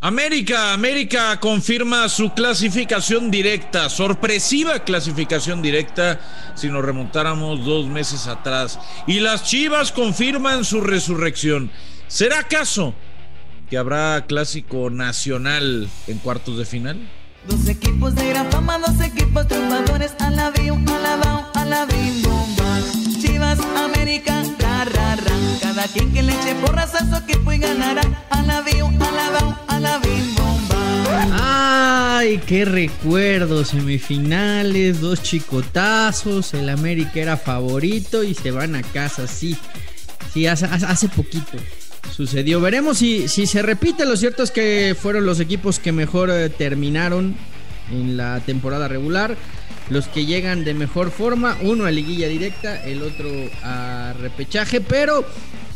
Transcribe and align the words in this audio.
América, 0.00 0.74
América 0.74 1.40
confirma 1.40 2.08
su 2.08 2.32
clasificación 2.32 3.32
directa, 3.32 3.88
sorpresiva 3.88 4.84
clasificación 4.84 5.60
directa 5.60 6.20
si 6.54 6.68
nos 6.68 6.84
remontáramos 6.84 7.64
dos 7.64 7.86
meses 7.86 8.28
atrás. 8.28 8.78
Y 9.08 9.18
las 9.18 9.42
Chivas 9.42 9.90
confirman 9.90 10.64
su 10.64 10.82
resurrección. 10.82 11.72
¿Será 12.06 12.38
acaso 12.38 12.94
que 13.68 13.76
habrá 13.76 14.24
clásico 14.26 14.88
nacional 14.88 15.88
en 16.06 16.18
cuartos 16.18 16.58
de 16.58 16.64
final? 16.64 17.10
Dos 17.48 17.66
equipos 17.66 18.14
de 18.14 18.28
gran 18.28 18.52
fama, 18.52 18.78
dos 18.78 19.00
equipos 19.00 19.48
triunfadores, 19.48 20.14
a 20.20 20.30
la 20.30 20.46
alabao, 20.46 21.50
a 21.54 21.64
la 21.64 21.86
bomba. 22.22 22.80
Chivas, 23.20 23.58
América, 23.76 24.44
Cada 25.60 25.88
quien 25.88 26.12
que 26.12 26.22
le 26.22 26.32
a 26.32 26.54
la. 29.80 30.00
Ay, 31.40 32.40
qué 32.46 32.64
recuerdos, 32.64 33.68
semifinales, 33.68 35.00
dos 35.00 35.22
chicotazos, 35.22 36.54
el 36.54 36.68
América 36.68 37.12
era 37.14 37.36
favorito 37.36 38.24
y 38.24 38.34
se 38.34 38.50
van 38.50 38.74
a 38.74 38.82
casa, 38.82 39.26
sí. 39.26 39.56
Sí, 40.32 40.46
hace, 40.46 40.66
hace 40.66 41.08
poquito 41.08 41.58
sucedió. 42.14 42.60
Veremos 42.60 42.98
si, 42.98 43.28
si 43.28 43.46
se 43.46 43.62
repite. 43.62 44.04
Lo 44.04 44.16
cierto 44.16 44.42
es 44.42 44.50
que 44.50 44.96
fueron 45.00 45.26
los 45.26 45.40
equipos 45.40 45.78
que 45.78 45.92
mejor 45.92 46.30
eh, 46.30 46.48
terminaron 46.48 47.36
en 47.92 48.16
la 48.16 48.40
temporada 48.40 48.88
regular. 48.88 49.36
Los 49.90 50.08
que 50.08 50.26
llegan 50.26 50.64
de 50.64 50.74
mejor 50.74 51.10
forma, 51.10 51.56
uno 51.62 51.86
a 51.86 51.90
liguilla 51.90 52.28
directa, 52.28 52.84
el 52.84 53.02
otro 53.02 53.28
a 53.62 54.14
repechaje, 54.20 54.80
pero 54.80 55.24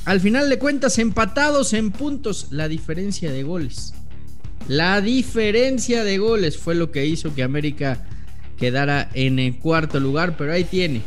al 0.04 0.20
final 0.20 0.50
de 0.50 0.58
cuentas 0.58 0.98
empatados 0.98 1.72
en 1.72 1.90
puntos, 1.90 2.48
la 2.50 2.68
diferencia 2.68 3.32
de 3.32 3.42
goles. 3.42 3.94
La 4.68 5.00
diferencia 5.00 6.04
de 6.04 6.18
goles 6.18 6.58
fue 6.58 6.74
lo 6.74 6.90
que 6.90 7.06
hizo 7.06 7.34
que 7.34 7.42
América 7.42 8.06
quedara 8.58 9.08
en 9.14 9.38
el 9.38 9.58
cuarto 9.58 9.98
lugar, 9.98 10.36
pero 10.36 10.52
ahí 10.52 10.64
tiene 10.64 11.02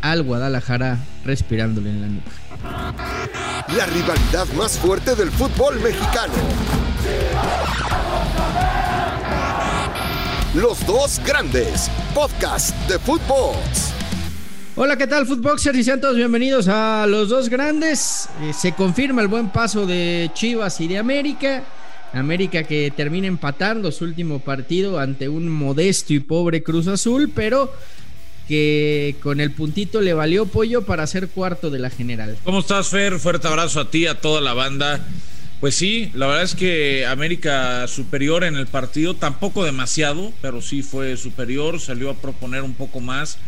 al 0.00 0.22
Guadalajara 0.22 0.98
respirándole 1.24 1.90
en 1.90 2.00
la 2.00 2.08
nuca 2.08 3.04
la 3.76 3.86
rivalidad 3.86 4.46
más 4.56 4.78
fuerte 4.78 5.14
del 5.14 5.30
fútbol 5.30 5.80
mexicano. 5.80 6.32
Los 10.54 10.86
dos 10.86 11.20
grandes, 11.26 11.90
podcast 12.14 12.76
de 12.88 13.00
fútbol. 13.00 13.56
Hola, 14.76 14.96
¿qué 14.96 15.08
tal, 15.08 15.26
Footboxers? 15.26 15.76
Y 15.76 15.82
sean 15.82 16.00
todos 16.00 16.14
bienvenidos 16.14 16.68
a 16.68 17.06
Los 17.08 17.28
Dos 17.28 17.48
Grandes. 17.48 18.28
Eh, 18.40 18.52
se 18.52 18.70
confirma 18.70 19.20
el 19.20 19.26
buen 19.26 19.48
paso 19.48 19.84
de 19.84 20.30
Chivas 20.32 20.80
y 20.80 20.86
de 20.86 20.98
América. 20.98 21.64
América 22.12 22.62
que 22.62 22.92
termina 22.96 23.26
empatando 23.26 23.90
su 23.90 24.04
último 24.04 24.38
partido 24.38 25.00
ante 25.00 25.28
un 25.28 25.48
modesto 25.48 26.12
y 26.12 26.20
pobre 26.20 26.62
Cruz 26.62 26.86
Azul, 26.86 27.32
pero 27.34 27.72
que 28.46 29.16
con 29.24 29.40
el 29.40 29.50
puntito 29.50 30.00
le 30.00 30.14
valió 30.14 30.46
pollo 30.46 30.82
para 30.82 31.04
ser 31.08 31.30
cuarto 31.30 31.68
de 31.68 31.80
la 31.80 31.90
general. 31.90 32.38
¿Cómo 32.44 32.60
estás, 32.60 32.86
Fer? 32.86 33.18
Fuerte 33.18 33.48
abrazo 33.48 33.80
a 33.80 33.90
ti, 33.90 34.06
a 34.06 34.20
toda 34.20 34.40
la 34.40 34.54
banda. 34.54 35.04
Pues 35.64 35.76
sí, 35.76 36.10
la 36.12 36.26
verdad 36.26 36.42
es 36.42 36.54
que 36.54 37.06
América 37.06 37.88
superior 37.88 38.44
en 38.44 38.56
el 38.56 38.66
partido, 38.66 39.14
tampoco 39.14 39.64
demasiado, 39.64 40.30
pero 40.42 40.60
sí 40.60 40.82
fue 40.82 41.16
superior, 41.16 41.80
salió 41.80 42.10
a 42.10 42.14
proponer 42.16 42.60
un 42.60 42.74
poco 42.74 43.00
más. 43.00 43.38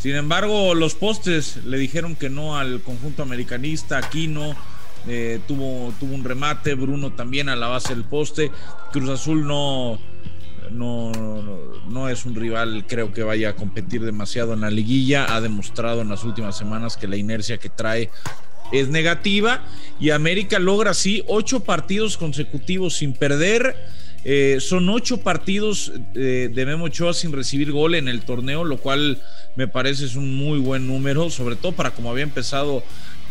Sin 0.00 0.16
embargo, 0.16 0.74
los 0.74 0.96
postes 0.96 1.58
le 1.64 1.78
dijeron 1.78 2.16
que 2.16 2.28
no 2.30 2.58
al 2.58 2.82
conjunto 2.82 3.22
americanista, 3.22 3.98
Aquino 3.98 4.56
eh, 5.06 5.38
tuvo, 5.46 5.94
tuvo 6.00 6.16
un 6.16 6.24
remate, 6.24 6.74
Bruno 6.74 7.12
también 7.12 7.48
a 7.48 7.54
la 7.54 7.68
base 7.68 7.94
del 7.94 8.02
poste, 8.02 8.50
Cruz 8.90 9.10
Azul 9.10 9.46
no, 9.46 10.00
no, 10.72 11.12
no, 11.86 12.08
es 12.08 12.26
un 12.26 12.34
rival, 12.34 12.86
creo 12.88 13.12
que 13.12 13.22
vaya 13.22 13.50
a 13.50 13.54
competir 13.54 14.02
demasiado 14.04 14.54
en 14.54 14.62
la 14.62 14.70
liguilla. 14.72 15.32
Ha 15.32 15.40
demostrado 15.40 16.00
en 16.00 16.08
las 16.08 16.24
últimas 16.24 16.58
semanas 16.58 16.96
que 16.96 17.06
la 17.06 17.16
inercia 17.16 17.58
que 17.58 17.68
trae 17.68 18.10
es 18.72 18.88
negativa 18.88 19.64
y 20.00 20.10
América 20.10 20.58
logra 20.58 20.90
así 20.90 21.22
ocho 21.26 21.60
partidos 21.60 22.16
consecutivos 22.16 22.96
sin 22.96 23.12
perder. 23.12 23.76
Eh, 24.24 24.58
son 24.60 24.88
ocho 24.88 25.18
partidos 25.18 25.92
eh, 26.14 26.48
de 26.52 26.66
Memo 26.66 26.84
Ochoa 26.84 27.12
sin 27.12 27.32
recibir 27.32 27.72
gol 27.72 27.94
en 27.94 28.08
el 28.08 28.22
torneo, 28.22 28.64
lo 28.64 28.76
cual 28.76 29.20
me 29.56 29.68
parece 29.68 30.04
es 30.04 30.14
un 30.14 30.36
muy 30.36 30.58
buen 30.58 30.86
número, 30.86 31.28
sobre 31.28 31.56
todo 31.56 31.72
para 31.72 31.90
como 31.90 32.10
había 32.10 32.22
empezado 32.22 32.84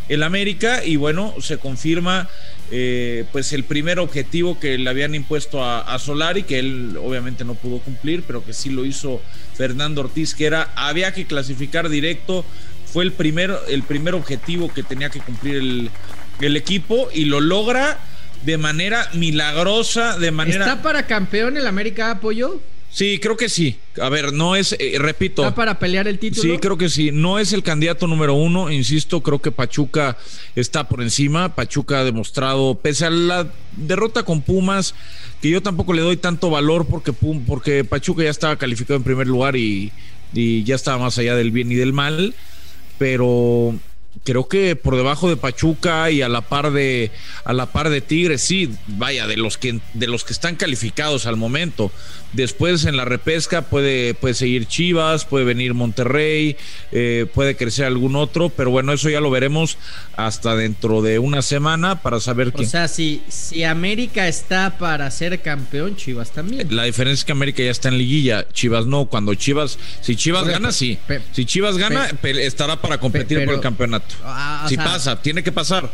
el 0.10 0.24
América 0.24 0.84
y 0.84 0.98
bueno, 0.98 1.34
se 1.40 1.58
confirma 1.58 2.28
eh, 2.70 3.26
pues 3.32 3.54
el 3.54 3.64
primer 3.64 4.00
objetivo 4.00 4.60
que 4.60 4.78
le 4.78 4.90
habían 4.90 5.16
impuesto 5.16 5.64
a, 5.64 5.98
Solari, 6.00 6.44
que 6.44 6.60
él 6.60 6.98
obviamente 7.02 7.44
no 7.44 7.56
pudo 7.56 7.80
cumplir, 7.80 8.24
pero 8.28 8.44
que 8.46 8.54
sí 8.54 8.70
lo 8.70 8.86
hizo 8.86 9.22
Fernando 9.56 10.02
Ortiz, 10.02 10.34
que 10.34 10.46
era 10.46 10.72
había 10.76 11.14
que 11.14 11.26
clasificar 11.26 11.90
directo, 11.90 12.46
fue 12.92 13.04
el 13.04 13.12
primer, 13.12 13.56
el 13.70 13.84
primer 13.84 14.16
objetivo 14.16 14.72
que 14.74 14.84
tenía 14.84 15.10
que 15.10 15.20
cumplir 15.20 15.56
el, 15.56 15.90
el 16.40 16.58
equipo 16.58 17.10
y 17.14 17.26
lo 17.26 17.40
logra 17.40 18.00
de 18.44 18.58
manera 18.58 19.08
milagrosa, 19.14 20.18
de 20.18 20.32
manera... 20.32 20.66
¿Está 20.66 20.82
para 20.82 21.06
campeón 21.06 21.58
el 21.58 21.68
América 21.68 22.12
Apoyo? 22.12 22.60
Sí, 22.90 23.20
creo 23.20 23.38
que 23.38 23.48
sí. 23.48 23.78
A 24.02 24.10
ver, 24.10 24.34
no 24.34 24.58
es, 24.58 24.76
eh, 24.78 24.96
repito. 24.98 25.44
¿Está 25.44 25.56
para 25.56 25.80
pelear 25.80 26.10
el 26.10 26.20
título? 26.20 26.42
Sí, 26.42 26.58
creo 26.60 26.78
que 26.78 26.90
sí. 26.90 27.12
No 27.14 27.40
es 27.40 27.54
el 27.54 27.64
candidato 27.64 28.06
número 28.06 28.34
uno, 28.34 28.70
insisto, 28.70 29.22
creo 29.22 29.40
que 29.40 29.52
Pachuca 29.52 30.18
está 30.56 30.90
por 30.90 31.02
encima. 31.02 31.56
Pachuca 31.56 32.00
ha 32.00 32.04
demostrado, 32.04 32.76
pese 32.76 33.06
a 33.06 33.10
la 33.10 33.48
derrota 33.78 34.24
con 34.24 34.42
Pumas, 34.42 34.94
que 35.42 35.50
yo 35.50 35.62
tampoco 35.62 35.94
le 35.94 36.02
doy 36.02 36.18
tanto 36.18 36.50
valor 36.50 36.86
porque, 36.86 37.14
porque 37.14 37.86
Pachuca 37.86 38.24
ya 38.24 38.30
estaba 38.30 38.58
calificado 38.58 38.98
en 38.98 39.04
primer 39.04 39.28
lugar 39.28 39.56
y, 39.56 39.94
y 40.34 40.66
ya 40.66 40.76
estaba 40.76 40.98
más 40.98 41.18
allá 41.18 41.36
del 41.36 41.52
bien 41.52 41.72
y 41.72 41.76
del 41.76 41.94
mal. 41.94 42.36
Pero 43.02 43.74
creo 44.24 44.48
que 44.48 44.76
por 44.76 44.96
debajo 44.96 45.30
de 45.30 45.38
Pachuca 45.38 46.12
y 46.12 46.22
a 46.22 46.30
la 46.30 46.42
par 46.42 46.72
de 46.72 47.12
a 47.44 47.54
la 47.54 47.68
par 47.68 47.90
de 47.90 48.02
Tigres 48.02 48.42
sí 48.42 48.70
vaya 48.88 49.28
de 49.28 49.38
los 49.38 49.58
que 49.58 49.80
de 49.94 50.08
los 50.08 50.24
que 50.24 50.34
están 50.34 50.56
calificados 50.56 51.26
al 51.26 51.38
momento. 51.38 51.92
Después 52.34 52.86
en 52.86 52.98
la 52.98 53.06
repesca 53.06 53.64
puede 53.64 54.14
puede 54.14 54.34
seguir 54.34 54.68
Chivas 54.68 55.26
puede 55.26 55.46
venir 55.46 55.74
Monterrey 55.74 56.56
eh, 56.92 57.26
puede 57.34 57.56
crecer 57.56 57.86
algún 57.86 58.16
otro 58.16 58.50
pero 58.50 58.72
bueno 58.72 58.94
eso 58.94 59.10
ya 59.10 59.20
lo 59.20 59.30
veremos 59.32 59.78
hasta 60.16 60.56
dentro 60.56 61.02
de 61.02 61.20
una 61.20 61.42
semana 61.42 62.02
para 62.02 62.20
saber 62.20 62.54
o 62.54 62.64
sea 62.64 62.88
si 62.88 63.22
si 63.28 63.64
América 63.64 64.28
está 64.28 64.78
para 64.78 65.10
ser 65.12 65.42
campeón 65.42 65.96
Chivas 65.96 66.32
también. 66.32 66.74
La 66.76 66.84
diferencia 66.84 67.22
es 67.22 67.26
que 67.26 67.32
América 67.32 67.64
ya 67.64 67.72
está 67.72 67.90
en 67.90 67.98
liguilla 67.98 68.48
Chivas 68.54 68.86
no. 68.86 69.06
Cuando 69.06 69.34
Chivas 69.36 69.78
si 70.02 70.16
Chivas 70.16 70.48
gana 70.48 70.72
sí. 70.72 70.98
si 71.34 71.46
Chivas 71.46 71.78
gana 71.78 72.10
estará 72.24 72.80
para 72.80 73.00
competir 73.00 73.46
por 73.46 73.56
el 73.56 73.62
campeonato 73.62 74.11
Ah, 74.24 74.66
si 74.68 74.78
pasa, 74.78 75.22
tiene 75.22 75.44
que 75.44 75.52
pasar. 75.52 75.90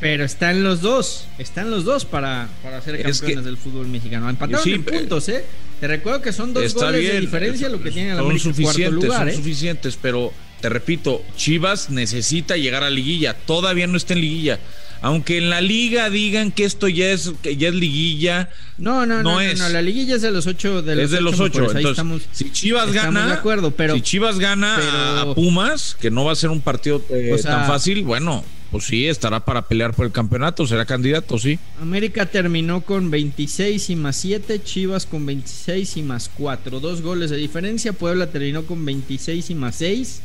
pero 0.00 0.24
están 0.24 0.62
los 0.62 0.80
dos, 0.80 1.26
están 1.38 1.70
los 1.70 1.84
dos 1.84 2.04
para, 2.04 2.48
para 2.62 2.80
ser 2.80 3.02
campeones 3.02 3.44
del 3.44 3.56
fútbol 3.56 3.88
mexicano. 3.88 4.28
Empataron 4.28 4.68
en 4.68 4.84
puntos, 4.84 5.28
¿eh? 5.28 5.44
Te 5.80 5.88
recuerdo 5.88 6.22
que 6.22 6.32
son 6.32 6.54
dos 6.54 6.74
goles 6.74 7.12
de 7.12 7.20
diferencia 7.20 7.68
lo 7.68 7.82
que 7.82 7.90
tiene 7.90 8.14
la 8.14 8.20
América 8.20 8.44
suficientes, 8.44 8.92
lugar, 8.92 9.18
Son 9.18 9.28
¿eh? 9.28 9.34
suficientes, 9.34 9.98
pero 10.00 10.32
te 10.60 10.68
repito, 10.68 11.22
Chivas 11.36 11.90
necesita 11.90 12.56
llegar 12.56 12.82
a 12.82 12.90
liguilla. 12.90 13.34
Todavía 13.34 13.86
no 13.86 13.96
está 13.96 14.14
en 14.14 14.22
liguilla. 14.22 14.58
Aunque 15.02 15.38
en 15.38 15.50
la 15.50 15.60
liga 15.60 16.10
digan 16.10 16.52
que 16.52 16.64
esto 16.64 16.88
ya 16.88 17.10
es, 17.10 17.32
que 17.42 17.56
ya 17.56 17.68
es 17.68 17.74
liguilla. 17.74 18.50
No, 18.78 19.06
no, 19.06 19.22
no, 19.22 19.40
no, 19.40 19.68
la 19.68 19.82
liguilla 19.82 20.16
es 20.16 20.22
de 20.22 20.30
los 20.30 20.46
ocho. 20.46 20.82
De 20.82 20.96
los 20.96 21.04
es 21.04 21.10
de 21.10 21.20
los 21.20 21.38
ocho. 21.40 21.70
Entonces, 21.76 22.28
si 22.32 22.50
Chivas 22.50 22.92
gana. 22.92 23.26
De 23.26 23.32
acuerdo, 23.32 23.70
pero, 23.70 23.94
si 23.94 24.00
Chivas 24.00 24.38
gana 24.38 25.22
a 25.22 25.34
Pumas, 25.34 25.96
que 26.00 26.10
no 26.10 26.24
va 26.24 26.32
a 26.32 26.36
ser 26.36 26.50
un 26.50 26.60
partido 26.60 27.02
eh, 27.10 27.38
tan 27.42 27.66
fácil, 27.66 28.02
bueno, 28.04 28.44
pues 28.70 28.84
sí, 28.84 29.06
estará 29.06 29.44
para 29.44 29.62
pelear 29.68 29.94
por 29.94 30.06
el 30.06 30.12
campeonato, 30.12 30.66
será 30.66 30.84
candidato, 30.84 31.38
sí. 31.38 31.58
América 31.80 32.26
terminó 32.26 32.82
con 32.82 33.10
26 33.10 33.90
y 33.90 33.96
más 33.96 34.16
7, 34.16 34.62
Chivas 34.62 35.06
con 35.06 35.24
26 35.24 35.96
y 35.98 36.02
más 36.02 36.30
4, 36.36 36.80
dos 36.80 37.00
goles 37.00 37.30
de 37.30 37.36
diferencia, 37.36 37.92
Puebla 37.92 38.26
terminó 38.26 38.64
con 38.66 38.84
26 38.84 39.50
y 39.50 39.54
más 39.54 39.76
6 39.76 40.22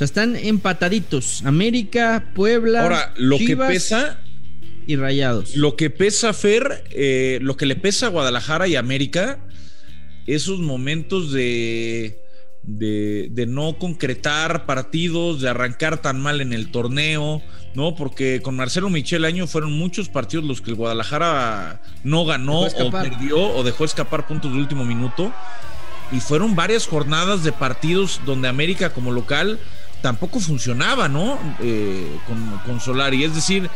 sea, 0.00 0.04
están 0.06 0.36
empataditos. 0.36 1.42
América, 1.44 2.30
Puebla, 2.34 2.82
Ahora, 2.82 3.12
lo 3.16 3.36
que 3.36 3.56
pesa 3.56 4.18
y 4.86 4.96
Rayados. 4.96 5.56
Lo 5.56 5.76
que 5.76 5.90
pesa 5.90 6.32
Fer, 6.32 6.84
eh, 6.90 7.38
lo 7.42 7.56
que 7.56 7.66
le 7.66 7.76
pesa 7.76 8.06
a 8.06 8.08
Guadalajara 8.08 8.66
y 8.66 8.76
América, 8.76 9.38
esos 10.26 10.58
momentos 10.58 11.32
de, 11.32 12.18
de, 12.62 13.46
no 13.46 13.78
concretar 13.78 14.64
partidos, 14.64 15.42
de 15.42 15.50
arrancar 15.50 16.00
tan 16.00 16.18
mal 16.18 16.40
en 16.40 16.54
el 16.54 16.70
torneo, 16.70 17.42
¿no? 17.74 17.94
Porque 17.94 18.40
con 18.42 18.56
Marcelo 18.56 18.88
Michel 18.88 19.26
año 19.26 19.46
fueron 19.46 19.72
muchos 19.72 20.08
partidos 20.08 20.46
los 20.46 20.62
que 20.62 20.70
el 20.70 20.76
Guadalajara 20.76 21.82
no 22.04 22.24
ganó 22.24 22.62
o 22.62 22.90
perdió 22.90 23.38
o 23.38 23.62
dejó 23.62 23.84
escapar 23.84 24.26
puntos 24.26 24.52
de 24.52 24.58
último 24.58 24.84
minuto. 24.84 25.32
Y 26.10 26.18
fueron 26.18 26.56
varias 26.56 26.88
jornadas 26.88 27.44
de 27.44 27.52
partidos 27.52 28.20
donde 28.26 28.48
América 28.48 28.92
como 28.92 29.12
local 29.12 29.60
tampoco 30.02 30.40
funcionaba, 30.40 31.08
¿no? 31.08 31.38
Eh, 31.60 32.06
con, 32.26 32.58
con 32.66 32.80
Solari. 32.80 33.24
Es 33.24 33.34
decir, 33.34 33.68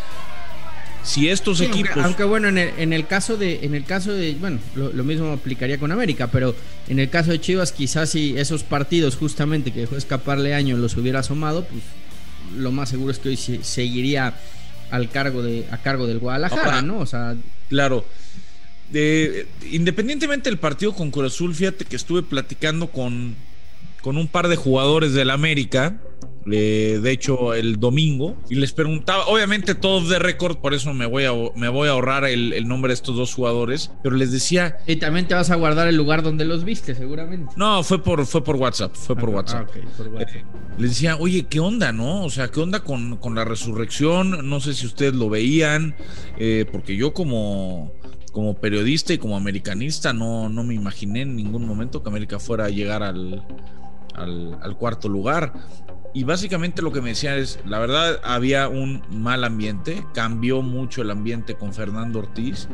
si 1.05 1.29
estos 1.29 1.61
equipos. 1.61 1.99
Aunque, 2.03 2.25
bueno, 2.25 2.49
en 2.49 2.59
el, 2.59 2.73
en 2.79 2.93
el, 2.93 3.06
caso 3.06 3.37
de, 3.37 3.61
en 3.62 3.75
el 3.75 3.85
caso 3.85 4.12
de, 4.12 4.35
bueno, 4.35 4.59
lo, 4.75 5.05
mismo 5.05 5.32
aplicaría 5.32 5.79
con 5.79 5.93
América, 5.93 6.29
pero 6.29 6.56
en 6.88 6.99
el 6.99 7.11
caso 7.11 7.31
de 7.31 7.41
Chivas, 7.41 7.73
quizás 7.73 8.11
si 8.11 8.37
esos 8.37 8.65
partidos 8.65 9.17
justamente 9.17 9.71
que 9.71 9.81
dejó 9.81 9.97
escaparle 9.97 10.55
año 10.55 10.76
los 10.79 10.97
hubiera 10.97 11.21
asomado, 11.21 11.65
pues 11.65 11.82
lo 12.56 12.73
más 12.73 12.88
seguro 12.88 13.11
es 13.11 13.19
que 13.19 13.29
hoy 13.29 13.37
seguiría 13.37 14.35
al 14.91 15.11
cargo 15.11 15.43
de, 15.43 15.67
a 15.70 15.79
cargo 15.79 16.06
del 16.06 16.19
Guadalajara, 16.19 16.82
¿no? 16.82 16.99
O 16.99 17.06
sea. 17.06 17.37
Claro. 17.69 18.05
independientemente 19.70 20.49
del 20.49 20.59
partido 20.59 20.94
con 20.94 21.11
Cruz 21.11 21.35
Azul, 21.35 21.55
fíjate 21.55 21.85
que 21.85 21.97
estuve 21.97 22.23
platicando 22.23 22.87
con, 22.87 23.37
con 24.05 24.19
un 24.19 24.29
par 24.29 24.49
de 24.49 24.56
jugadores 24.56 25.15
del 25.15 25.31
América 25.31 25.99
de 26.47 27.11
hecho 27.11 27.55
el 27.55 27.81
domingo, 27.81 28.37
y 28.51 28.56
les 28.56 28.73
preguntaba, 28.73 29.27
obviamente 29.29 29.75
todos 29.75 30.11
de 30.11 30.19
récord, 30.19 30.59
por 30.59 30.75
eso 30.75 30.93
me 30.93 31.06
voy 31.06 31.25
a, 31.25 31.33
me 31.56 31.69
voy 31.69 31.89
a 31.89 31.93
ahorrar 31.93 32.25
el, 32.27 32.69
nombre 32.69 32.91
de 32.91 32.95
estos 32.95 33.17
dos 33.17 33.33
jugadores, 33.33 33.91
pero 34.03 34.15
les 34.17 34.31
decía... 34.31 34.77
Y 34.87 34.97
también 34.97 35.27
te 35.27 35.35
vas 35.35 35.51
a 35.51 35.55
guardar 35.56 35.89
el 35.89 35.97
lugar 35.97 36.23
donde 36.23 36.45
los 36.45 36.65
viste, 36.65 36.95
seguramente. 36.95 37.55
No, 37.56 37.83
fue 37.83 38.03
por, 38.03 38.27
fue 38.27 38.45
por 38.45 38.56
WhatsApp, 38.56 38.95
fue 38.95 39.17
por 39.17 39.31
ah, 39.31 39.33
WhatsApp. 39.33 39.71
Eh, 39.75 40.45
les 40.77 40.91
decía, 40.91 41.17
oye, 41.17 41.47
¿qué 41.49 41.61
onda, 41.61 41.93
no? 41.93 42.25
O 42.25 42.31
sea, 42.31 42.49
¿qué 42.49 42.61
onda 42.61 42.81
con, 42.81 43.19
la 43.35 43.45
resurrección? 43.45 44.47
No 44.47 44.61
sé 44.61 44.75
si 44.75 44.85
ustedes 44.85 45.15
lo 45.15 45.31
veían, 45.31 45.97
eh, 46.39 46.67
porque 46.71 46.95
yo 46.95 47.15
como 47.15 47.93
como 48.33 48.55
periodista 48.55 49.12
y 49.12 49.19
como 49.19 49.37
americanista 49.37 50.12
no, 50.12 50.49
no 50.49 50.65
me 50.65 50.75
imaginé 50.75 51.23
en 51.23 51.37
ningún 51.37 51.65
momento 51.69 52.03
que 52.03 52.09
América 52.09 52.41
fuera 52.41 52.65
a 52.65 52.69
llegar 52.69 53.05
al, 53.05 53.45
al, 54.14 54.76
cuarto 54.78 55.08
lugar 55.08 55.52
y 56.14 56.25
básicamente 56.25 56.82
lo 56.82 56.93
que 56.93 57.00
me 57.00 57.11
decía 57.11 57.37
es, 57.37 57.58
la 57.66 57.78
verdad 57.78 58.20
había 58.22 58.69
un 58.69 59.02
mal 59.11 59.44
ambiente, 59.44 60.06
cambió 60.14 60.62
mucho 60.62 61.02
el 61.02 61.11
ambiente 61.11 61.56
con 61.56 61.75
Fernando 61.75 62.20
Ortiz 62.20 62.69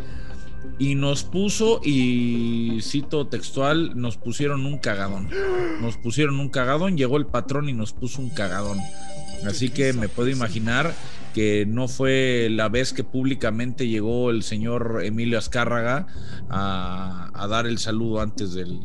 y 0.78 0.94
nos 0.94 1.24
puso, 1.24 1.80
y 1.84 2.80
cito 2.82 3.26
textual, 3.28 3.92
nos 3.96 4.16
pusieron 4.16 4.66
un 4.66 4.78
cagadón. 4.78 5.28
Nos 5.80 5.96
pusieron 5.96 6.38
un 6.40 6.48
cagadón, 6.48 6.96
llegó 6.96 7.16
el 7.16 7.26
patrón 7.26 7.68
y 7.68 7.72
nos 7.72 7.92
puso 7.92 8.20
un 8.20 8.30
cagadón. 8.30 8.78
Así 9.46 9.70
que 9.70 9.92
me 9.92 10.08
puedo 10.08 10.28
imaginar 10.28 10.94
que 11.34 11.64
no 11.66 11.88
fue 11.88 12.48
la 12.50 12.68
vez 12.68 12.92
que 12.92 13.04
públicamente 13.04 13.88
llegó 13.88 14.30
el 14.30 14.42
señor 14.42 15.00
Emilio 15.02 15.38
Azcárraga 15.38 16.06
a, 16.48 17.30
a 17.34 17.46
dar 17.46 17.66
el 17.66 17.78
saludo 17.78 18.20
antes 18.20 18.52
del, 18.52 18.80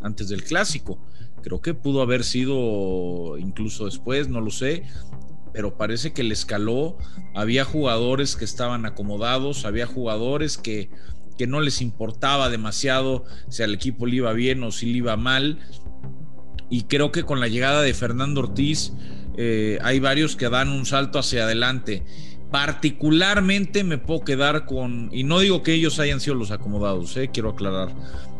antes 0.00 0.28
del 0.28 0.44
clásico. 0.44 0.98
Creo 1.42 1.60
que 1.60 1.74
pudo 1.74 2.02
haber 2.02 2.24
sido 2.24 3.36
incluso 3.38 3.86
después, 3.86 4.28
no 4.28 4.40
lo 4.40 4.50
sé, 4.50 4.84
pero 5.52 5.76
parece 5.76 6.12
que 6.12 6.22
le 6.22 6.34
escaló. 6.34 6.96
Había 7.34 7.64
jugadores 7.64 8.36
que 8.36 8.44
estaban 8.44 8.86
acomodados, 8.86 9.64
había 9.64 9.86
jugadores 9.86 10.56
que, 10.56 10.90
que 11.36 11.46
no 11.46 11.60
les 11.60 11.80
importaba 11.80 12.48
demasiado 12.48 13.24
si 13.48 13.62
al 13.62 13.74
equipo 13.74 14.06
le 14.06 14.16
iba 14.16 14.32
bien 14.32 14.62
o 14.62 14.70
si 14.70 14.86
le 14.86 14.98
iba 14.98 15.16
mal. 15.16 15.58
Y 16.70 16.84
creo 16.84 17.12
que 17.12 17.24
con 17.24 17.40
la 17.40 17.48
llegada 17.48 17.82
de 17.82 17.92
Fernando 17.92 18.40
Ortiz 18.40 18.92
eh, 19.36 19.78
hay 19.82 20.00
varios 20.00 20.36
que 20.36 20.48
dan 20.48 20.68
un 20.68 20.86
salto 20.86 21.18
hacia 21.18 21.44
adelante. 21.44 22.02
Particularmente 22.50 23.82
me 23.82 23.98
puedo 23.98 24.24
quedar 24.24 24.66
con, 24.66 25.08
y 25.12 25.24
no 25.24 25.40
digo 25.40 25.62
que 25.62 25.72
ellos 25.72 25.98
hayan 25.98 26.20
sido 26.20 26.34
los 26.34 26.50
acomodados, 26.50 27.16
eh, 27.16 27.30
quiero 27.32 27.50
aclarar, 27.50 27.94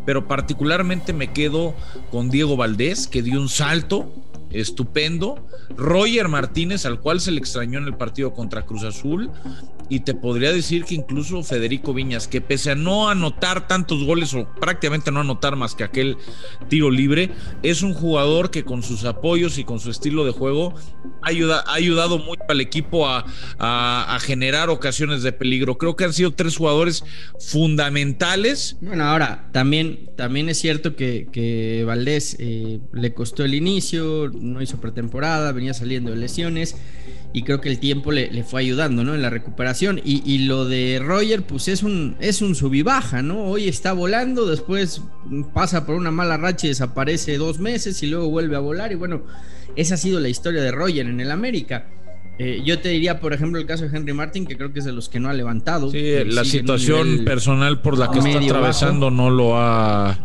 pero 0.05 0.27
particularmente 0.27 1.13
me 1.13 1.33
quedo 1.33 1.75
con 2.11 2.31
Diego 2.31 2.57
Valdés, 2.57 3.07
que 3.07 3.23
dio 3.23 3.41
un 3.41 3.49
salto 3.49 4.13
estupendo. 4.51 5.47
Roger 5.77 6.29
Martínez, 6.29 6.85
al 6.87 7.01
cual 7.01 7.21
se 7.21 7.31
le 7.31 7.39
extrañó 7.39 7.79
en 7.79 7.87
el 7.87 7.95
partido 7.95 8.33
contra 8.33 8.63
Cruz 8.63 8.85
Azul. 8.85 9.31
Y 9.93 10.01
te 10.01 10.15
podría 10.15 10.55
decir 10.55 10.87
que 10.87 10.95
incluso 10.95 11.43
Federico 11.43 11.93
Viñas, 11.93 12.27
que 12.27 12.41
pese 12.41 12.71
a 12.71 12.75
no 12.75 13.11
anotar 13.11 13.69
tantos 13.69 14.05
goles 14.05 14.33
o 14.33 14.49
prácticamente 14.55 15.13
no 15.13 15.21
anotar 15.21 15.55
más 15.55 15.75
que 15.75 15.85
aquel 15.85 16.17
tiro 16.71 16.91
libre, 16.91 17.31
es 17.63 17.83
un 17.83 17.93
jugador 17.93 18.51
que 18.51 18.65
con 18.65 18.83
sus 18.83 19.05
apoyos 19.05 19.59
y 19.59 19.65
con 19.65 19.81
su 19.81 19.91
estilo 19.91 20.25
de 20.25 20.31
juego 20.31 20.73
ha, 21.21 21.29
ha 21.29 21.75
ayudado 21.75 22.19
mucho 22.19 22.41
al 22.49 22.63
equipo 22.63 23.07
a, 23.07 23.27
generar 24.23 24.71
ocasiones 24.71 25.23
de 25.23 25.33
peligro. 25.33 25.77
Creo 25.77 25.95
que 25.95 26.05
han 26.05 26.15
sido 26.15 26.31
tres 26.31 26.57
jugadores 26.57 27.05
fundamentales. 27.39 28.79
Bueno, 28.81 29.05
ahora 29.05 29.51
también, 29.53 30.09
también 30.17 30.49
es 30.49 30.59
cierto 30.59 30.97
que, 30.97 31.85
Valdés 31.87 32.39
eh, 32.39 32.81
le 32.95 33.13
costó 33.13 33.45
el 33.45 33.53
inicio, 33.53 34.31
no 34.33 34.63
hizo 34.63 34.81
pretemporada, 34.81 35.53
venía 35.53 35.75
saliendo 35.75 36.13
de 36.13 36.17
lesiones 36.17 36.77
y 37.33 37.43
creo 37.43 37.61
que 37.61 37.71
el 37.71 37.79
tiempo 37.79 38.13
le, 38.13 38.43
fue 38.43 38.61
ayudando, 38.61 39.05
¿no? 39.05 39.15
En 39.15 39.23
la 39.23 39.31
recuperación. 39.31 40.01
Y, 40.05 40.39
lo 40.41 40.67
de 40.67 41.01
Roger, 41.03 41.43
pues 41.43 41.69
es 41.69 41.83
un, 41.83 42.17
es 42.21 42.43
un 42.43 42.55
sub 42.55 42.83
baja, 42.85 43.23
¿no? 43.23 43.45
Hoy 43.45 43.69
está 43.69 43.93
volando, 43.93 44.47
después 44.47 45.03
pasa 45.55 45.87
por 45.87 45.95
una 45.95 46.11
mala 46.11 46.37
racha 46.37 46.67
y 46.67 46.71
desaparece 46.71 47.39
dos 47.39 47.59
meses 47.59 48.03
y 48.03 48.07
luego 48.07 48.29
vuelve 48.29 48.57
a 48.57 48.61
volar. 48.61 48.93
Y 48.93 48.97
bueno, 48.97 49.23
esa 49.77 49.95
ha 49.95 49.99
sido 49.99 50.21
la 50.21 50.29
historia 50.29 50.63
de 50.63 50.73
Roger 50.73 51.07
en 51.07 51.21
el 51.21 51.31
América. 51.31 51.87
Eh, 52.39 52.63
yo 52.65 52.81
te 52.81 52.91
diría, 52.91 53.21
por 53.21 53.33
ejemplo, 53.33 53.59
el 53.59 53.67
caso 53.67 53.87
de 53.87 53.97
Henry 53.97 54.13
Martin, 54.13 54.47
que 54.47 54.57
creo 54.57 54.73
que 54.73 54.81
es 54.81 54.85
de 54.85 54.93
los 54.93 55.09
que 55.09 55.21
no 55.21 55.31
ha 55.31 55.35
levantado. 55.35 55.91
Sí, 55.91 56.25
la 56.27 56.45
situación 56.45 57.25
personal 57.25 57.81
por 57.81 57.97
la 57.97 58.11
que 58.11 58.19
está 58.19 58.39
atravesando 58.39 59.11
no 59.11 59.31
lo 59.31 59.59
ha, 59.59 60.19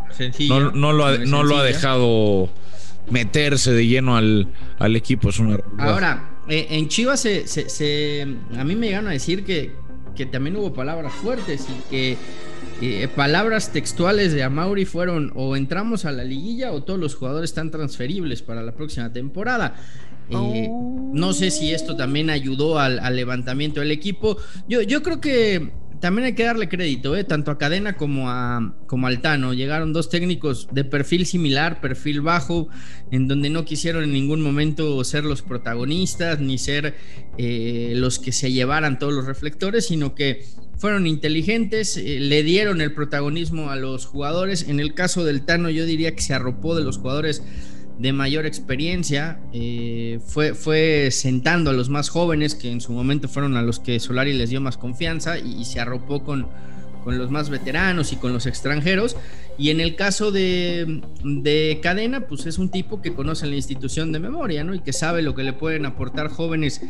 no, 0.74 0.94
lo 0.94 1.06
ha, 1.06 1.18
no 1.18 1.44
lo 1.44 1.58
ha 1.58 1.64
dejado 1.64 2.50
meterse 3.10 3.72
de 3.72 3.88
lleno 3.88 4.18
al, 4.18 4.48
al 4.80 4.96
equipo. 4.96 5.30
Es 5.30 5.40
una 5.40 5.58
Ahora, 5.78 6.37
eh, 6.50 6.68
en 6.72 6.88
Chivas 6.88 7.22
se, 7.22 8.28
a 8.58 8.64
mí 8.64 8.76
me 8.76 8.88
llegaron 8.88 9.10
a 9.10 9.12
decir 9.12 9.44
que, 9.44 9.72
que 10.16 10.26
también 10.26 10.56
hubo 10.56 10.74
palabras 10.74 11.14
fuertes 11.14 11.68
y 11.70 11.90
que 11.90 12.18
eh, 12.82 13.08
palabras 13.16 13.72
textuales 13.72 14.34
de 14.34 14.44
Amauri 14.44 14.86
fueron 14.86 15.32
o 15.36 15.56
entramos 15.56 16.06
a 16.06 16.12
la 16.12 16.24
liguilla 16.24 16.72
o 16.72 16.84
todos 16.84 17.00
los 17.00 17.16
jugadores 17.16 17.50
están 17.50 17.72
transferibles 17.72 18.42
para 18.42 18.62
la 18.62 18.74
próxima 18.74 19.12
temporada. 19.12 19.76
Eh. 20.30 20.70
No 21.14 21.34
sé 21.34 21.52
si 21.52 21.74
esto 21.74 21.96
también 21.96 22.30
ayudó 22.30 22.80
al, 22.80 23.00
al, 23.00 23.16
levantamiento 23.16 23.80
del 23.80 23.92
equipo. 23.92 24.38
Yo, 24.68 24.82
yo 24.82 25.02
creo 25.02 25.22
que 25.22 25.72
también 26.00 26.26
hay 26.26 26.34
que 26.34 26.44
darle 26.44 26.70
crédito, 26.70 27.16
¿eh? 27.16 27.24
tanto 27.24 27.52
a 27.52 27.58
Cadena 27.58 27.98
como 27.98 28.30
a, 28.30 28.76
como 28.86 29.08
Altano. 29.08 29.54
Llegaron 29.54 29.94
dos 29.94 30.10
técnicos 30.10 30.68
de 30.72 30.84
perfil 30.84 31.26
similar, 31.26 31.82
perfil 31.82 32.22
bajo, 32.22 32.70
en 33.12 33.28
donde 33.28 33.50
no 33.50 33.66
quisieron 33.66 34.04
en 34.04 34.14
ningún 34.14 34.42
momento 34.42 35.04
ser 35.04 35.24
los 35.24 35.42
protagonistas 35.42 36.40
ni 36.40 36.58
ser 36.58 36.96
eh, 37.38 37.94
los 37.96 38.20
que 38.20 38.32
se 38.32 38.52
llevaran 38.52 39.00
todos 39.00 39.14
los 39.14 39.26
reflectores, 39.26 39.88
sino 39.88 40.14
que 40.14 40.46
fueron 40.78 41.08
inteligentes, 41.08 41.98
eh, 41.98 42.20
le 42.20 42.44
dieron 42.44 42.82
el 42.82 42.94
protagonismo 42.94 43.72
a 43.72 43.76
los 43.76 44.06
jugadores. 44.06 44.68
En 44.68 44.80
el 44.80 44.94
caso 44.94 45.26
del 45.26 45.42
Tano, 45.44 45.70
yo 45.70 45.86
diría 45.86 46.16
que 46.16 46.22
se 46.22 46.34
arropó 46.34 46.76
de 46.76 46.84
los 46.84 46.98
jugadores 46.98 47.42
de 48.00 48.14
mayor 48.14 48.46
experiencia, 48.46 49.40
eh, 49.54 50.20
fue, 50.26 50.54
fue 50.54 51.10
sentando 51.12 51.72
a 51.72 51.74
los 51.74 51.90
más 51.90 52.10
jóvenes, 52.10 52.56
que 52.56 52.72
en 52.72 52.82
su 52.82 52.92
momento 52.92 53.28
fueron 53.28 53.58
a 53.58 53.62
los 53.62 53.80
que 53.80 54.00
Solari 54.00 54.34
les 54.34 54.50
dio 54.50 54.62
más 54.62 54.78
confianza, 54.78 55.40
y 55.40 55.66
se 55.66 55.80
arropó 55.80 56.24
con, 56.24 56.48
con 57.08 57.18
los 57.18 57.32
más 57.32 57.50
veteranos 57.50 58.12
y 58.12 58.18
con 58.18 58.34
los 58.34 58.46
extranjeros. 58.48 59.16
Y 59.58 59.70
en 59.70 59.80
el 59.80 59.96
caso 59.96 60.30
de, 60.30 61.02
de, 61.24 61.80
Cadena, 61.82 62.28
pues 62.28 62.46
es 62.46 62.58
un 62.58 62.68
tipo 62.68 63.02
que 63.02 63.14
conoce 63.14 63.48
la 63.48 63.56
institución 63.56 64.12
de 64.12 64.20
memoria, 64.20 64.66
¿no? 64.66 64.76
Y 64.76 64.82
que 64.82 64.92
sabe 64.92 65.22
lo 65.22 65.34
que 65.34 65.44
le 65.44 65.54
pueden 65.54 65.86
aportar 65.86 66.28
jóvenes 66.28 66.82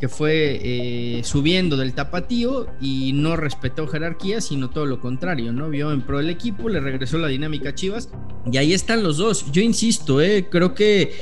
que 0.00 0.08
fue 0.08 0.58
eh, 0.62 1.20
subiendo 1.22 1.76
del 1.76 1.92
tapatío 1.92 2.66
y 2.80 3.12
no 3.12 3.36
respetó 3.36 3.86
jerarquía, 3.86 4.40
sino 4.40 4.70
todo 4.70 4.86
lo 4.86 5.02
contrario, 5.02 5.52
¿no? 5.52 5.68
Vio 5.68 5.92
en 5.92 6.00
pro 6.00 6.16
del 6.16 6.30
equipo, 6.30 6.70
le 6.70 6.80
regresó 6.80 7.18
la 7.18 7.28
dinámica 7.28 7.74
Chivas 7.74 8.08
y 8.50 8.56
ahí 8.56 8.72
están 8.72 9.02
los 9.02 9.18
dos. 9.18 9.52
Yo 9.52 9.60
insisto, 9.60 10.22
¿eh? 10.22 10.46
creo 10.50 10.72
que 10.72 11.12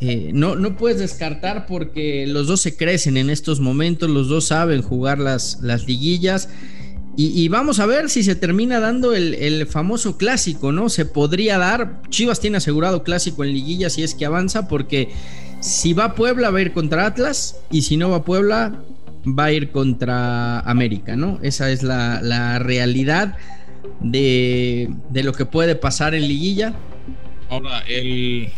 eh, 0.00 0.30
no, 0.32 0.54
no 0.54 0.76
puedes 0.76 1.00
descartar 1.00 1.66
porque 1.66 2.24
los 2.28 2.46
dos 2.46 2.60
se 2.60 2.76
crecen 2.76 3.16
en 3.16 3.30
estos 3.30 3.58
momentos, 3.58 4.08
los 4.08 4.28
dos 4.28 4.46
saben 4.46 4.80
jugar 4.80 5.18
las, 5.18 5.58
las 5.60 5.88
liguillas. 5.88 6.48
Y, 7.18 7.48
vamos 7.48 7.80
a 7.80 7.86
ver 7.86 8.10
si 8.10 8.22
se 8.22 8.34
termina 8.34 8.78
dando 8.78 9.14
el, 9.14 9.66
famoso 9.66 10.18
clásico, 10.18 10.70
¿no? 10.70 10.90
Se 10.90 11.06
podría 11.06 11.56
dar. 11.56 12.02
Chivas 12.10 12.40
tiene 12.40 12.58
asegurado 12.58 13.04
clásico 13.04 13.42
en 13.42 13.54
liguilla 13.54 13.88
si 13.88 14.02
es 14.02 14.14
que 14.14 14.26
avanza, 14.26 14.68
porque 14.68 15.08
si 15.60 15.94
va 15.94 16.14
Puebla 16.14 16.50
va 16.50 16.58
a 16.58 16.62
ir 16.62 16.72
contra 16.72 17.06
Atlas 17.06 17.58
y 17.70 17.82
si 17.82 17.96
no 17.96 18.10
va 18.10 18.22
Puebla 18.22 18.82
va 19.26 19.44
a 19.44 19.52
ir 19.52 19.70
contra 19.70 20.60
América, 20.60 21.16
¿no? 21.16 21.38
Esa 21.40 21.70
es 21.70 21.82
la, 21.82 22.58
realidad 22.58 23.38
de, 24.00 24.90
de, 25.08 25.22
lo 25.22 25.32
que 25.32 25.46
puede 25.46 25.74
pasar 25.74 26.14
en 26.14 26.28
liguilla. 26.28 26.74
Ahora, 27.48 27.80
el, 27.88 28.50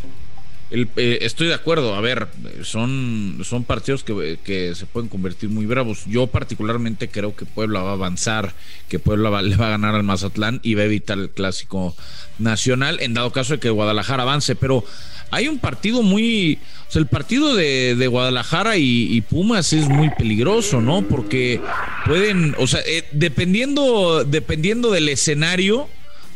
eh, 0.71 1.19
estoy 1.23 1.49
de 1.49 1.55
acuerdo, 1.55 1.95
a 1.95 2.01
ver, 2.01 2.29
son, 2.63 3.41
son 3.43 3.65
partidos 3.65 4.05
que, 4.05 4.73
se 4.75 4.87
pueden 4.87 5.09
convertir 5.09 5.49
muy 5.49 5.65
bravos. 5.67 6.05
Yo 6.07 6.27
particularmente 6.27 7.09
creo 7.09 7.35
que 7.35 7.47
Puebla 7.47 7.81
va 7.81 7.91
a 7.91 7.95
avanzar, 7.95 8.53
que 8.89 8.99
Puebla 8.99 9.43
le 9.43 9.57
va 9.57 9.69
a 9.69 9.71
ganar 9.71 9.95
al 9.95 10.03
Mazatlán 10.03 10.61
y 10.63 10.75
va 10.75 10.83
a 10.83 10.87
evitar 10.87 11.19
el 11.19 11.31
clásico 11.31 11.97
nacional, 12.39 12.99
en 13.01 13.15
dado 13.15 13.33
caso 13.33 13.55
de 13.55 13.61
que 13.61 13.71
Guadalajara 13.71 14.23
avance, 14.23 14.55
pero 14.55 14.85
hay 15.31 15.49
un 15.49 15.59
partido 15.59 16.03
muy, 16.03 16.59
o 16.89 16.93
sea, 16.93 17.01
el 17.01 17.07
partido 17.07 17.55
de, 17.55 18.07
Guadalajara 18.07 18.77
y, 18.77 19.21
Pumas 19.23 19.73
es 19.73 19.89
muy 19.89 20.11
peligroso, 20.11 20.81
¿no? 20.81 21.03
Porque 21.03 21.61
pueden, 22.07 22.55
o 22.59 22.67
sea, 22.67 22.81
eh, 22.87 23.05
dependiendo, 23.13 24.25
dependiendo 24.25 24.91
del 24.91 25.09
escenario 25.09 25.89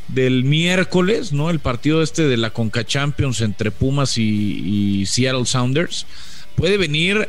del 0.09 0.45
miércoles, 0.45 1.33
¿no? 1.33 1.51
El 1.51 1.61
partido 1.61 2.03
este 2.03 2.29
de 2.29 2.37
la 2.37 2.51
Conca 2.51 2.85
Champions 2.85 3.41
entre 3.41 3.71
Pumas 3.71 4.19
y, 4.19 5.05
Seattle 5.07 5.47
Sounders 5.47 6.07
puede 6.55 6.77
venir, 6.77 7.29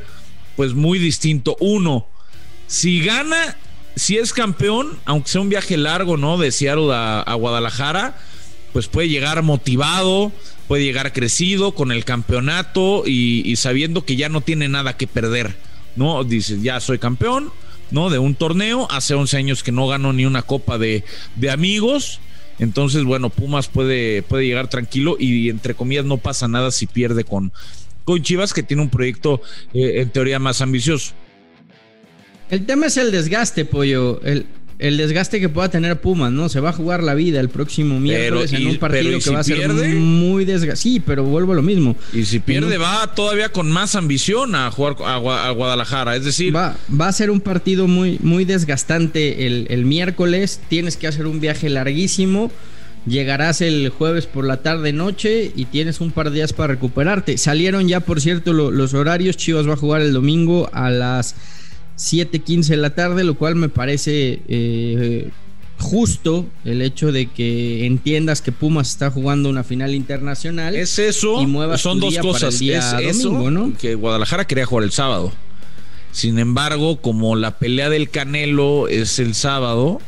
pues, 0.55 0.73
muy 0.73 0.99
distinto. 0.99 1.55
Uno, 1.59 2.07
si 2.67 3.01
gana, 3.01 3.57
si 3.95 4.17
es 4.17 4.33
campeón, 4.33 4.99
aunque 5.05 5.29
sea 5.29 5.41
un 5.41 5.49
viaje 5.49 5.77
largo, 5.77 6.17
¿no? 6.17 6.37
De 6.37 6.51
Seattle 6.51 6.89
a 6.91 7.33
Guadalajara, 7.35 8.17
pues 8.73 8.87
puede 8.87 9.07
llegar 9.07 9.41
motivado, 9.43 10.31
puede 10.67 10.83
llegar 10.83 11.13
crecido 11.13 11.73
con 11.73 11.91
el 11.91 12.03
campeonato 12.03 13.03
y, 13.05 13.55
sabiendo 13.55 14.03
que 14.03 14.15
ya 14.15 14.27
no 14.27 14.41
tiene 14.41 14.67
nada 14.67 14.97
que 14.97 15.05
perder, 15.05 15.55
¿no? 15.95 16.23
Dice, 16.23 16.59
ya 16.59 16.79
soy 16.79 16.97
campeón, 16.97 17.51
¿no? 17.91 18.09
De 18.09 18.17
un 18.17 18.33
torneo, 18.33 18.87
hace 18.89 19.13
11 19.13 19.37
años 19.37 19.63
que 19.63 19.71
no 19.71 19.87
ganó 19.87 20.11
ni 20.11 20.25
una 20.25 20.41
copa 20.41 20.79
de, 20.79 21.03
amigos. 21.51 22.19
Entonces, 22.60 23.03
bueno, 23.03 23.29
Pumas 23.29 23.67
puede, 23.67 24.22
puede 24.22 24.45
llegar 24.45 24.69
tranquilo 24.69 25.15
y 25.19 25.50
entre 25.50 25.74
comillas 25.74 26.05
no 26.05 26.17
pasa 26.17 26.48
nada 26.48 26.72
si 26.72 26.86
pierde 26.86 27.24
con, 27.24 27.51
con 28.05 28.22
Chivas, 28.22 28.53
que 28.53 28.63
tiene 28.63 28.83
un 28.83 28.89
proyecto 28.89 29.41
eh, 29.74 30.01
en 30.01 30.10
teoría 30.10 30.39
más 30.39 30.62
ambicioso. 30.62 31.13
El 32.50 32.65
tema 32.65 32.86
es 32.88 32.98
el 32.98 33.12
desgaste, 33.12 33.65
pollo. 33.65 34.22
El, 34.24 34.45
el 34.83 34.97
desgaste 34.97 35.39
que 35.39 35.47
pueda 35.47 35.69
tener 35.69 36.01
Pumas, 36.01 36.29
¿no? 36.29 36.49
Se 36.49 36.59
va 36.59 36.71
a 36.71 36.73
jugar 36.73 37.03
la 37.03 37.13
vida 37.13 37.39
el 37.39 37.47
próximo 37.47 38.01
miércoles 38.01 38.51
en 38.51 38.67
un 38.67 38.77
partido 38.77 39.17
que 39.17 39.29
va 39.29 39.39
a 39.39 39.43
ser 39.43 39.69
muy 39.69 40.43
desgastante. 40.43 40.81
Sí, 40.81 40.99
pero 40.99 41.23
vuelvo 41.23 41.53
a 41.53 41.55
lo 41.55 41.61
mismo. 41.61 41.95
Y 42.11 42.25
si 42.25 42.39
pierde, 42.39 42.77
va 42.77 43.15
todavía 43.15 43.47
con 43.47 43.71
más 43.71 43.95
ambición 43.95 44.55
a 44.55 44.69
jugar 44.71 44.97
a, 45.05 45.51
Guadalajara. 45.51 46.17
Es 46.17 46.25
decir, 46.25 46.53
va, 46.53 46.75
va, 46.99 47.07
a 47.07 47.13
ser 47.13 47.31
un 47.31 47.39
partido 47.39 47.87
muy, 47.87 48.19
muy 48.21 48.43
desgastante 48.43 49.47
el, 49.47 49.67
el 49.69 49.85
miércoles. 49.85 50.59
Tienes 50.67 50.97
que 50.97 51.07
hacer 51.07 51.27
un 51.27 51.39
viaje 51.39 51.69
larguísimo. 51.69 52.51
Llegarás 53.05 53.61
el 53.61 53.87
jueves 53.87 54.25
por 54.25 54.43
la 54.43 54.57
tarde 54.57 54.91
noche 54.91 55.49
y 55.55 55.65
tienes 55.65 56.01
un 56.01 56.11
par 56.11 56.29
de 56.29 56.35
días 56.35 56.51
para 56.51 56.73
recuperarte. 56.73 57.37
Salieron 57.37 57.87
ya, 57.87 58.01
por 58.01 58.19
cierto, 58.19 58.51
los 58.51 58.93
horarios. 58.93 59.37
Chivas 59.37 59.65
va 59.65 59.73
a 59.73 59.77
jugar 59.77 60.01
el 60.01 60.11
domingo 60.11 60.69
a 60.73 60.89
las 60.89 61.35
7:15 61.97 62.67
de 62.67 62.77
la 62.77 62.95
tarde, 62.95 63.23
lo 63.23 63.35
cual 63.35 63.55
me 63.55 63.69
parece 63.69 64.41
eh, 64.47 65.29
justo 65.79 66.47
el 66.65 66.81
hecho 66.81 67.12
de 67.12 67.27
que 67.27 67.85
entiendas 67.85 68.41
que 68.41 68.51
Pumas 68.51 68.89
está 68.89 69.12
jugando 69.12 69.50
una 69.50 69.63
final 69.63 69.93
internacional. 69.93 70.75
Es 70.75 70.97
eso, 71.00 71.41
y 71.41 71.77
son 71.77 72.00
dos 72.00 72.17
cosas. 72.17 72.59
es 72.62 72.93
eso, 73.01 73.51
¿no? 73.51 73.73
que 73.77 73.95
Guadalajara 73.95 74.45
quería 74.45 74.65
jugar 74.65 74.85
el 74.85 74.91
sábado. 74.91 75.31
Sin 76.12 76.38
embargo, 76.38 77.01
como 77.01 77.35
la 77.35 77.57
pelea 77.57 77.89
del 77.89 78.09
Canelo 78.09 78.88
es 78.88 79.17
el 79.17 79.33
sábado 79.33 80.00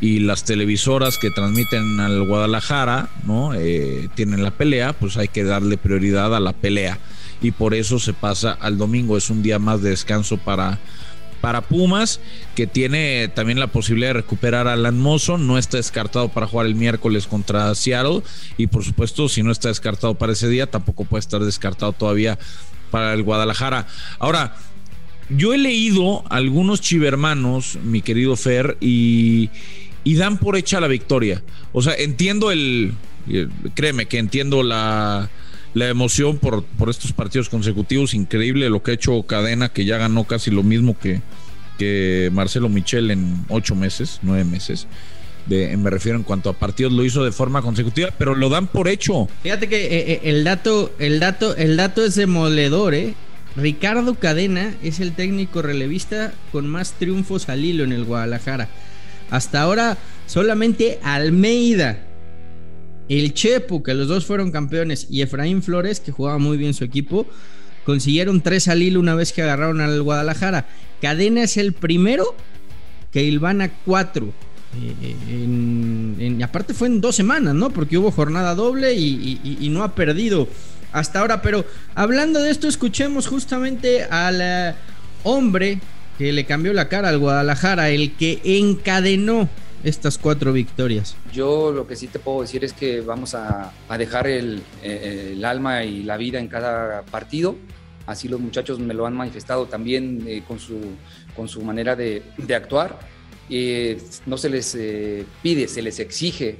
y 0.00 0.20
las 0.20 0.44
televisoras 0.44 1.18
que 1.18 1.30
transmiten 1.30 1.98
al 2.00 2.26
Guadalajara, 2.26 3.08
¿no? 3.24 3.52
Eh, 3.54 4.08
tienen 4.14 4.42
la 4.42 4.52
pelea, 4.52 4.92
pues 4.92 5.16
hay 5.16 5.28
que 5.28 5.42
darle 5.44 5.78
prioridad 5.78 6.34
a 6.34 6.40
la 6.40 6.52
pelea 6.52 6.98
y 7.40 7.50
por 7.50 7.74
eso 7.74 7.98
se 7.98 8.12
pasa 8.12 8.52
al 8.52 8.78
domingo. 8.78 9.16
Es 9.16 9.30
un 9.30 9.42
día 9.42 9.58
más 9.58 9.82
de 9.82 9.90
descanso 9.90 10.38
para 10.38 10.78
para 11.42 11.60
Pumas, 11.60 12.20
que 12.54 12.66
tiene 12.66 13.28
también 13.28 13.58
la 13.58 13.66
posibilidad 13.66 14.10
de 14.10 14.20
recuperar 14.20 14.68
a 14.68 14.72
Alan 14.74 15.02
no 15.02 15.58
está 15.58 15.76
descartado 15.76 16.28
para 16.28 16.46
jugar 16.46 16.66
el 16.66 16.76
miércoles 16.76 17.26
contra 17.26 17.74
Seattle 17.74 18.22
y 18.56 18.68
por 18.68 18.84
supuesto 18.84 19.28
si 19.28 19.42
no 19.42 19.50
está 19.50 19.68
descartado 19.68 20.14
para 20.14 20.32
ese 20.32 20.48
día, 20.48 20.70
tampoco 20.70 21.04
puede 21.04 21.18
estar 21.20 21.42
descartado 21.42 21.92
todavía 21.92 22.38
para 22.92 23.12
el 23.12 23.24
Guadalajara. 23.24 23.88
Ahora, 24.20 24.54
yo 25.28 25.52
he 25.52 25.58
leído 25.58 26.22
algunos 26.30 26.80
chivermanos, 26.80 27.76
mi 27.82 28.02
querido 28.02 28.36
Fer, 28.36 28.76
y, 28.80 29.50
y 30.04 30.14
dan 30.14 30.38
por 30.38 30.56
hecha 30.56 30.80
la 30.80 30.86
victoria. 30.86 31.42
O 31.72 31.82
sea, 31.82 31.94
entiendo 31.94 32.52
el, 32.52 32.94
créeme 33.74 34.06
que 34.06 34.18
entiendo 34.18 34.62
la 34.62 35.28
la 35.74 35.88
emoción 35.88 36.38
por, 36.38 36.64
por 36.64 36.90
estos 36.90 37.12
partidos 37.12 37.48
consecutivos. 37.48 38.14
Increíble 38.14 38.68
lo 38.68 38.82
que 38.82 38.92
ha 38.92 38.94
hecho 38.94 39.22
Cadena, 39.22 39.70
que 39.70 39.84
ya 39.84 39.98
ganó 39.98 40.24
casi 40.24 40.50
lo 40.50 40.62
mismo 40.62 40.98
que, 40.98 41.20
que 41.78 42.30
Marcelo 42.32 42.68
Michel 42.68 43.10
en 43.10 43.44
ocho 43.48 43.74
meses, 43.74 44.20
nueve 44.22 44.44
meses. 44.44 44.86
Me 45.48 45.90
refiero 45.90 46.16
en 46.16 46.24
cuanto 46.24 46.50
a 46.50 46.52
partidos, 46.52 46.92
lo 46.92 47.04
hizo 47.04 47.24
de 47.24 47.32
forma 47.32 47.62
consecutiva, 47.62 48.10
pero 48.16 48.36
lo 48.36 48.48
dan 48.48 48.68
por 48.68 48.86
hecho. 48.86 49.28
Fíjate 49.42 49.68
que 49.68 49.86
eh, 49.86 50.12
eh, 50.12 50.20
el 50.24 50.44
dato, 50.44 50.92
el 51.00 51.18
dato, 51.18 51.56
el 51.56 51.76
dato 51.76 52.04
es 52.04 52.14
demoledor, 52.14 52.94
¿eh? 52.94 53.14
Ricardo 53.56 54.14
Cadena 54.14 54.74
es 54.82 55.00
el 55.00 55.12
técnico 55.12 55.60
relevista 55.60 56.32
con 56.52 56.68
más 56.68 56.92
triunfos 56.92 57.48
al 57.48 57.64
hilo 57.64 57.82
en 57.84 57.92
el 57.92 58.04
Guadalajara. 58.04 58.68
Hasta 59.30 59.62
ahora 59.62 59.98
solamente 60.26 61.00
Almeida 61.02 62.06
el 63.18 63.34
Chepo, 63.34 63.82
que 63.82 63.94
los 63.94 64.08
dos 64.08 64.24
fueron 64.24 64.50
campeones, 64.50 65.06
y 65.10 65.22
Efraín 65.22 65.62
Flores, 65.62 66.00
que 66.00 66.12
jugaba 66.12 66.38
muy 66.38 66.56
bien 66.56 66.74
su 66.74 66.84
equipo, 66.84 67.26
consiguieron 67.84 68.40
tres 68.40 68.68
al 68.68 68.82
hilo 68.82 69.00
una 69.00 69.14
vez 69.14 69.32
que 69.32 69.42
agarraron 69.42 69.80
al 69.80 70.02
Guadalajara. 70.02 70.66
Cadena 71.00 71.42
es 71.42 71.56
el 71.56 71.72
primero 71.72 72.34
que 73.10 73.22
Ilvana 73.22 73.70
cuatro. 73.84 74.32
Eh, 74.80 76.38
aparte 76.42 76.72
fue 76.72 76.88
en 76.88 77.00
dos 77.00 77.14
semanas, 77.14 77.54
¿no? 77.54 77.70
Porque 77.70 77.98
hubo 77.98 78.10
jornada 78.10 78.54
doble 78.54 78.94
y, 78.94 79.68
no 79.70 79.82
ha 79.82 79.94
perdido 79.94 80.48
hasta 80.92 81.20
ahora. 81.20 81.42
Pero 81.42 81.64
hablando 81.94 82.40
de 82.40 82.50
esto, 82.50 82.68
escuchemos 82.68 83.26
justamente 83.26 84.04
al 84.04 84.40
eh, 84.40 84.74
hombre 85.24 85.80
que 86.18 86.32
le 86.32 86.44
cambió 86.44 86.72
la 86.72 86.88
cara 86.88 87.10
al 87.10 87.18
Guadalajara, 87.18 87.90
el 87.90 88.12
que 88.12 88.40
encadenó 88.44 89.48
estas 89.84 90.18
cuatro 90.18 90.52
victorias? 90.52 91.16
Yo 91.32 91.72
lo 91.72 91.86
que 91.86 91.96
sí 91.96 92.06
te 92.06 92.18
puedo 92.18 92.42
decir 92.42 92.64
es 92.64 92.72
que 92.72 93.00
vamos 93.00 93.34
a, 93.34 93.72
dejar 93.98 94.26
el, 94.26 94.62
alma 95.44 95.84
y 95.84 96.02
la 96.02 96.16
vida 96.16 96.38
en 96.38 96.48
cada 96.48 97.02
partido. 97.02 97.56
Así 98.06 98.28
los 98.28 98.40
muchachos 98.40 98.78
me 98.78 98.94
lo 98.94 99.06
han 99.06 99.14
manifestado 99.14 99.66
también 99.66 100.24
eh, 100.26 100.42
con, 100.46 100.58
su, 100.58 100.80
con 101.36 101.48
su 101.48 101.62
manera 101.62 101.94
de, 101.94 102.22
actuar. 102.54 102.98
no 104.26 104.36
se 104.36 104.50
les 104.50 104.74
eh, 104.74 105.24
pide, 105.42 105.68
se 105.68 105.82
les 105.82 106.00
exige 106.00 106.56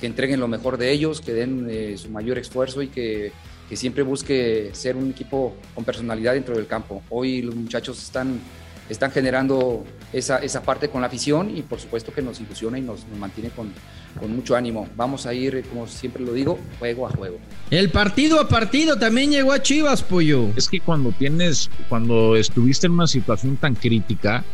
que 0.00 0.06
entreguen 0.06 0.40
lo 0.40 0.48
mejor 0.48 0.76
de 0.76 0.92
ellos, 0.92 1.20
que 1.20 1.32
den 1.32 1.66
eh, 1.70 1.96
su 1.96 2.10
mayor 2.10 2.38
esfuerzo 2.38 2.82
y 2.82 2.88
que, 2.88 3.32
que 3.68 3.76
siempre 3.76 4.02
busque 4.02 4.70
ser 4.72 4.96
un 4.96 5.10
equipo 5.10 5.54
con 5.74 5.84
personalidad 5.84 6.34
dentro 6.34 6.54
del 6.54 6.66
campo. 6.66 7.02
Hoy 7.08 7.42
los 7.42 7.54
muchachos 7.54 8.02
están 8.02 8.40
están 8.88 9.10
generando 9.10 9.84
esa, 10.12 10.38
esa, 10.38 10.62
parte 10.62 10.88
con 10.88 11.00
la 11.00 11.08
afición 11.08 11.56
y 11.56 11.62
por 11.62 11.80
supuesto 11.80 12.12
que 12.12 12.22
nos 12.22 12.40
ilusiona 12.40 12.78
y 12.78 12.82
nos, 12.82 13.06
mantiene 13.18 13.50
con, 13.50 13.72
con, 14.18 14.34
mucho 14.34 14.56
ánimo. 14.56 14.88
Vamos 14.96 15.26
a 15.26 15.34
ir, 15.34 15.64
como 15.68 15.86
siempre 15.86 16.24
lo 16.24 16.32
digo, 16.32 16.58
juego 16.78 17.06
a 17.06 17.10
juego. 17.10 17.38
El 17.70 17.90
partido 17.90 18.40
a 18.40 18.48
partido 18.48 18.98
también 18.98 19.30
llegó 19.30 19.52
a 19.52 19.62
Chivas, 19.62 20.02
Pollo. 20.02 20.48
Es 20.56 20.68
que 20.68 20.80
cuando 20.80 21.12
tienes, 21.12 21.70
cuando 21.88 22.36
estuviste 22.36 22.86
en 22.86 22.94
una 22.94 23.06
situación 23.06 23.56
tan 23.56 23.74
crítica, 23.74 24.44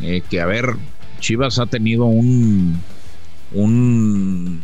eh, 0.00 0.22
que 0.28 0.40
a 0.40 0.46
ver, 0.46 0.74
Chivas 1.20 1.58
ha 1.58 1.66
tenido 1.66 2.04
un, 2.04 2.80
un 3.52 4.62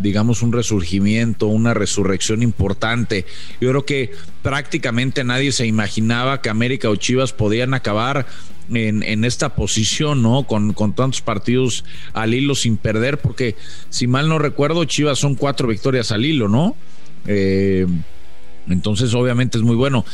digamos, 0.00 0.42
un 0.42 0.52
resurgimiento, 0.52 1.46
una 1.46 1.74
resurrección 1.74 2.42
importante. 2.42 3.26
Yo 3.60 3.70
creo 3.70 3.84
que 3.84 4.12
prácticamente 4.42 5.24
nadie 5.24 5.52
se 5.52 5.66
imaginaba 5.66 6.40
que 6.40 6.48
América 6.48 6.88
o 6.88 6.96
Chivas 6.96 7.32
podían 7.32 7.74
acabar 7.74 8.26
en, 8.72 9.24
esta 9.24 9.54
posición, 9.54 10.22
¿no? 10.22 10.44
Con, 10.44 10.72
con, 10.72 10.94
tantos 10.94 11.20
partidos 11.20 11.84
al 12.12 12.34
hilo 12.34 12.54
sin 12.54 12.76
perder, 12.76 13.18
porque 13.18 13.56
si 13.88 14.06
mal 14.06 14.28
no 14.28 14.38
recuerdo, 14.38 14.84
Chivas 14.84 15.18
son 15.18 15.34
cuatro 15.34 15.68
victorias 15.68 16.12
al 16.12 16.24
hilo, 16.24 16.48
¿no? 16.48 16.76
Eh, 17.26 17.86
entonces, 18.68 19.14
obviamente 19.14 19.58
es 19.58 19.64
muy 19.64 19.76
bueno. 19.76 20.04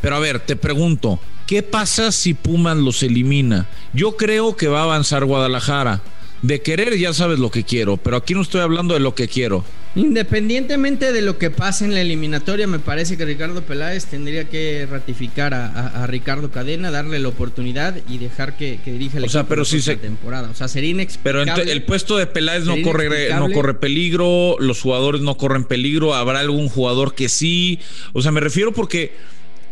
Pero 0.00 0.16
a 0.16 0.20
ver, 0.20 0.40
te 0.40 0.56
pregunto, 0.56 1.18
¿qué 1.46 1.62
pasa 1.62 2.12
si 2.12 2.34
Pumas 2.34 2.76
los 2.76 3.02
elimina? 3.02 3.66
Yo 3.92 4.16
creo 4.16 4.56
que 4.56 4.68
va 4.68 4.80
a 4.80 4.84
avanzar 4.84 5.24
Guadalajara 5.24 6.02
de 6.42 6.62
querer 6.62 6.96
ya 6.96 7.12
sabes 7.12 7.38
lo 7.40 7.50
que 7.50 7.64
quiero, 7.64 7.96
pero 7.96 8.16
aquí 8.16 8.34
no 8.34 8.42
estoy 8.42 8.60
hablando 8.60 8.94
de 8.94 9.00
lo 9.00 9.14
que 9.14 9.26
quiero. 9.26 9.64
Independientemente 9.94 11.12
de 11.12 11.22
lo 11.22 11.38
que 11.38 11.50
pase 11.50 11.84
en 11.84 11.94
la 11.94 12.00
eliminatoria, 12.00 12.66
me 12.66 12.78
parece 12.78 13.16
que 13.16 13.24
Ricardo 13.24 13.62
Peláez 13.62 14.06
tendría 14.06 14.44
que 14.48 14.86
ratificar 14.88 15.54
a, 15.54 16.06
Ricardo 16.06 16.50
Cadena, 16.50 16.90
darle 16.90 17.18
la 17.18 17.28
oportunidad 17.28 17.96
y 18.08 18.18
dejar 18.18 18.56
que, 18.56 18.78
dirija 18.84 19.18
el 19.18 19.24
o 19.24 19.28
sea, 19.28 19.44
pero 19.44 19.64
si 19.64 19.80
se... 19.80 19.96
temporada. 19.96 20.50
O 20.50 20.54
sea, 20.54 20.68
sería 20.68 20.90
inexplicable. 20.90 21.52
Pero 21.56 21.70
el 21.70 21.82
puesto 21.82 22.16
de 22.16 22.26
Peláez 22.26 22.64
no 22.64 22.80
corre, 22.82 23.30
no 23.30 23.50
corre 23.50 23.74
peligro, 23.74 24.56
los 24.60 24.80
jugadores 24.80 25.20
no 25.20 25.36
corren 25.36 25.64
peligro, 25.64 26.14
habrá 26.14 26.40
algún 26.40 26.68
jugador 26.68 27.14
que 27.14 27.28
sí. 27.28 27.80
O 28.12 28.22
sea, 28.22 28.30
me 28.30 28.40
refiero 28.40 28.72
porque 28.72 29.12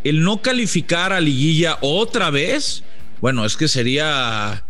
el 0.03 0.23
no 0.23 0.43
calificar 0.43 1.13
a 1.13 1.21
liguilla 1.21 1.79
otra 1.83 2.31
vez, 2.31 2.83
bueno, 3.21 3.45
es 3.45 3.57
que 3.57 3.69
sería 3.69 4.65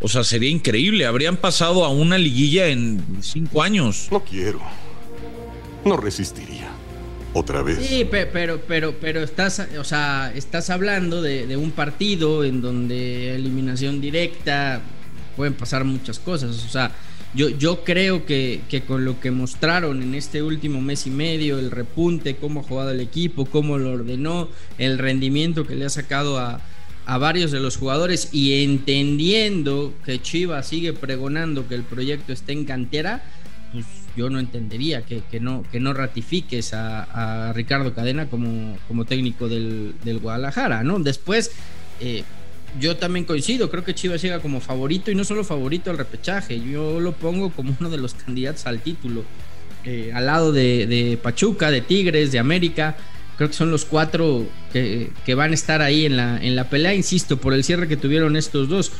o 0.00 0.08
sea, 0.08 0.24
sería 0.24 0.50
increíble. 0.50 1.04
Habrían 1.06 1.36
pasado 1.36 1.84
a 1.84 1.90
una 1.90 2.16
liguilla 2.16 2.68
en 2.68 3.04
cinco 3.20 3.62
años. 3.62 4.08
No 4.10 4.20
quiero. 4.20 4.60
No 5.84 5.96
resistiría. 5.96 6.68
otra 7.32 7.62
vez. 7.62 7.78
Sí, 7.78 8.06
pero, 8.10 8.60
pero, 8.66 8.94
pero 9.00 9.22
estás, 9.22 9.66
o 9.78 9.84
sea, 9.84 10.32
estás 10.34 10.68
hablando 10.70 11.22
de, 11.22 11.56
un 11.56 11.70
partido 11.70 12.44
en 12.44 12.60
donde 12.60 13.34
eliminación 13.34 14.00
directa 14.00 14.80
pueden 15.36 15.54
pasar 15.54 15.84
muchas 15.84 16.18
cosas. 16.18 16.64
O 16.64 16.68
sea, 16.68 16.92
yo, 17.34 17.48
yo 17.48 17.84
creo 17.84 18.26
que, 18.26 18.62
que, 18.68 18.82
con 18.82 19.04
lo 19.04 19.20
que 19.20 19.30
mostraron 19.30 20.02
en 20.02 20.14
este 20.14 20.42
último 20.42 20.80
mes 20.80 21.06
y 21.06 21.10
medio, 21.10 21.58
el 21.58 21.70
repunte, 21.70 22.36
cómo 22.36 22.60
ha 22.60 22.62
jugado 22.64 22.90
el 22.90 23.00
equipo, 23.00 23.46
cómo 23.46 23.78
lo 23.78 23.92
ordenó, 23.92 24.48
el 24.78 24.98
rendimiento 24.98 25.64
que 25.66 25.76
le 25.76 25.84
ha 25.84 25.90
sacado 25.90 26.38
a, 26.38 26.60
a 27.06 27.18
varios 27.18 27.50
de 27.50 27.60
los 27.60 27.76
jugadores 27.76 28.28
y 28.32 28.62
entendiendo 28.62 29.92
que 30.04 30.20
Chivas 30.20 30.68
sigue 30.68 30.92
pregonando 30.92 31.66
que 31.66 31.74
el 31.74 31.82
proyecto 31.82 32.32
está 32.32 32.52
en 32.52 32.64
cantera, 32.64 33.22
pues 33.72 33.84
yo 34.20 34.28
no 34.28 34.38
entendería 34.38 35.02
que, 35.02 35.40
no, 35.40 35.64
que 35.72 35.80
no 35.80 35.94
ratifiques 35.94 36.74
a, 36.74 37.52
Ricardo 37.54 37.94
Cadena 37.94 38.26
como, 38.26 38.76
como 38.86 39.06
técnico 39.06 39.48
del, 39.48 40.18
Guadalajara, 40.20 40.84
¿no? 40.84 40.98
Después, 40.98 41.52
eh, 42.00 42.22
yo 42.78 42.96
también 42.96 43.24
coincido, 43.24 43.70
creo 43.70 43.82
que 43.82 43.94
Chivas 43.94 44.20
llega 44.20 44.40
como 44.40 44.60
favorito 44.60 45.10
y 45.10 45.14
no 45.14 45.24
solo 45.24 45.42
favorito 45.42 45.90
al 45.90 45.96
repechaje, 45.96 46.60
yo 46.60 47.00
lo 47.00 47.12
pongo 47.12 47.50
como 47.50 47.74
uno 47.80 47.88
de 47.88 47.96
los 47.96 48.12
candidatos 48.26 48.66
al 48.66 48.80
título, 48.80 49.24
eh, 49.84 50.12
al 50.14 50.26
lado 50.26 50.52
de, 50.52 50.86
de 50.86 51.16
Pachuca, 51.16 51.70
de 51.70 51.80
Tigres, 51.80 52.30
de 52.30 52.38
América 52.38 52.96
creo 53.40 53.48
que 53.48 53.56
son 53.56 53.70
los 53.70 53.86
cuatro 53.86 54.46
que, 54.70 55.10
van 55.34 55.52
a 55.52 55.54
estar 55.54 55.80
ahí 55.80 56.04
en 56.04 56.18
la, 56.18 56.36
en 56.44 56.54
la 56.56 56.68
pelea, 56.68 56.92
insisto, 56.92 57.38
por 57.38 57.54
el 57.54 57.64
cierre 57.64 57.88
que 57.88 57.96
tuvieron 57.96 58.36
estos 58.36 58.68
dos. 58.68 58.92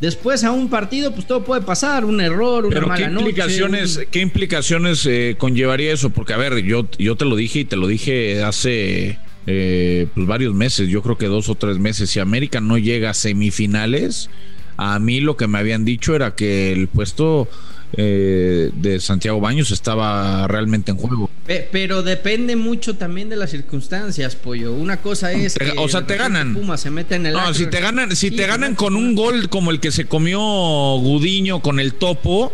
Después 0.00 0.44
a 0.44 0.50
un 0.50 0.70
partido, 0.70 1.12
pues 1.12 1.26
todo 1.26 1.44
puede 1.44 1.60
pasar, 1.60 2.06
un 2.06 2.20
error, 2.20 2.64
una 2.64 2.74
Pero 2.74 2.94
¿qué 2.94 3.02
implicaciones, 3.04 4.00
¿qué 4.10 4.20
implicaciones 4.20 5.04
eh, 5.04 5.36
conllevaría 5.38 5.92
eso? 5.92 6.08
Porque, 6.10 6.32
a 6.32 6.38
ver, 6.38 6.62
yo, 6.62 6.88
yo 6.98 7.16
te 7.16 7.26
lo 7.26 7.36
dije 7.36 7.60
y 7.60 7.64
te 7.66 7.76
lo 7.76 7.86
dije 7.86 8.42
hace 8.42 9.18
eh, 9.46 10.06
pues 10.14 10.26
varios 10.26 10.54
meses, 10.54 10.88
yo 10.88 11.02
creo 11.02 11.18
que 11.18 11.26
dos 11.26 11.50
o 11.50 11.54
tres 11.54 11.78
meses. 11.78 12.08
Si 12.08 12.18
América 12.18 12.60
no 12.60 12.78
llega 12.78 13.10
a 13.10 13.14
semifinales, 13.14 14.30
a 14.78 14.98
mí 14.98 15.20
lo 15.20 15.36
que 15.36 15.46
me 15.46 15.58
habían 15.58 15.84
dicho 15.84 16.14
era 16.14 16.34
que 16.34 16.72
el 16.72 16.88
puesto 16.88 17.46
eh, 17.92 18.70
de 18.74 19.00
Santiago 19.00 19.40
Baños 19.40 19.70
estaba 19.70 20.46
realmente 20.46 20.90
en 20.90 20.96
juego. 20.96 21.30
Pero 21.72 22.02
depende 22.02 22.54
mucho 22.54 22.94
también 22.94 23.28
de 23.28 23.36
las 23.36 23.50
circunstancias, 23.50 24.36
pollo. 24.36 24.72
Una 24.72 24.98
cosa 24.98 25.32
es 25.32 25.54
que 25.56 25.72
o 25.76 25.88
sea, 25.88 26.06
te 26.06 26.16
ganan. 26.16 26.54
Puma 26.54 26.76
se 26.76 26.90
mete 26.90 27.16
en 27.16 27.26
el 27.26 27.32
No, 27.32 27.52
si 27.52 27.66
te 27.66 27.80
ganan, 27.80 28.14
si 28.14 28.30
te 28.30 28.46
ganan 28.46 28.76
con 28.76 28.94
un 28.94 29.16
gol 29.16 29.48
como 29.48 29.72
el 29.72 29.80
que 29.80 29.90
se 29.90 30.04
comió 30.04 30.40
Gudiño 30.40 31.60
con 31.60 31.80
el 31.80 31.94
topo, 31.94 32.52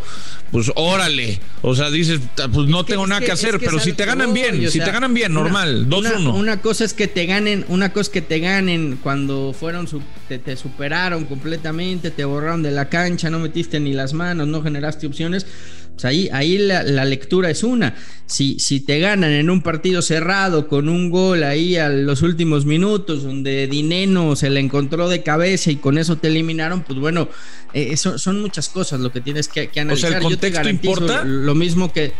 pues 0.50 0.72
órale. 0.76 1.40
O 1.62 1.74
sea, 1.74 1.90
dices, 1.90 2.20
pues 2.52 2.68
no 2.68 2.84
tengo 2.84 3.06
nada 3.06 3.20
que, 3.20 3.32
hacer, 3.32 3.58
pero 3.58 3.80
si 3.80 3.92
te 3.92 4.04
ganan 4.04 4.32
bien, 4.32 4.70
si 4.70 4.78
te 4.78 4.90
ganan 4.90 5.12
bien, 5.12 5.32
normal, 5.34 5.88
2-1. 5.88 6.34
Una, 6.34 6.60
cosa 6.60 6.84
es 6.84 6.94
que 6.94 7.08
te 7.08 7.26
ganen, 7.26 7.64
una 7.68 7.92
cosa 7.92 8.02
es 8.02 8.08
que 8.10 8.22
te 8.22 8.38
ganen 8.38 8.98
cuando 9.02 9.52
fueron 9.52 9.88
te, 10.28 10.38
te 10.38 10.56
superaron 10.56 11.24
completamente, 11.24 12.10
te 12.10 12.24
borraron 12.24 12.62
de 12.62 12.70
la 12.70 12.88
cancha, 12.88 13.30
no 13.30 13.38
metiste 13.38 13.80
ni 13.80 13.92
las 13.92 14.12
manos, 14.12 14.46
no 14.46 14.62
generaste 14.62 15.06
pues 15.32 16.04
ahí, 16.04 16.28
ahí 16.30 16.58
la, 16.58 16.82
lectura 17.04 17.48
es 17.48 17.62
una. 17.62 17.94
Si, 18.26 18.58
si 18.58 18.80
te 18.80 18.98
ganan 18.98 19.32
en 19.32 19.48
un 19.48 19.62
partido 19.62 20.02
cerrado 20.02 20.68
con 20.68 20.90
un 20.90 21.10
gol 21.10 21.42
ahí 21.42 21.76
a 21.76 21.88
los 21.88 22.20
últimos 22.20 22.66
minutos, 22.66 23.22
donde 23.22 23.66
Dineno 23.66 24.36
se 24.36 24.50
le 24.50 24.60
encontró 24.60 25.08
de 25.08 25.22
cabeza 25.22 25.70
y 25.70 25.76
con 25.76 25.96
eso 25.96 26.16
te 26.16 26.28
eliminaron, 26.28 26.82
pues 26.82 26.98
bueno, 26.98 27.30
eh, 27.72 27.96
son 27.96 28.42
muchas 28.42 28.68
cosas 28.68 29.00
lo 29.00 29.10
que 29.10 29.22
tienes 29.22 29.48
que, 29.48 29.70
analizar. 29.76 30.10
O 30.10 30.12
sea, 30.12 30.18
¿el 30.18 30.24
contexto 30.24 30.68
importa? 30.68 31.24
Lo 31.24 31.54
mismo 31.54 31.90
que. 31.92 32.12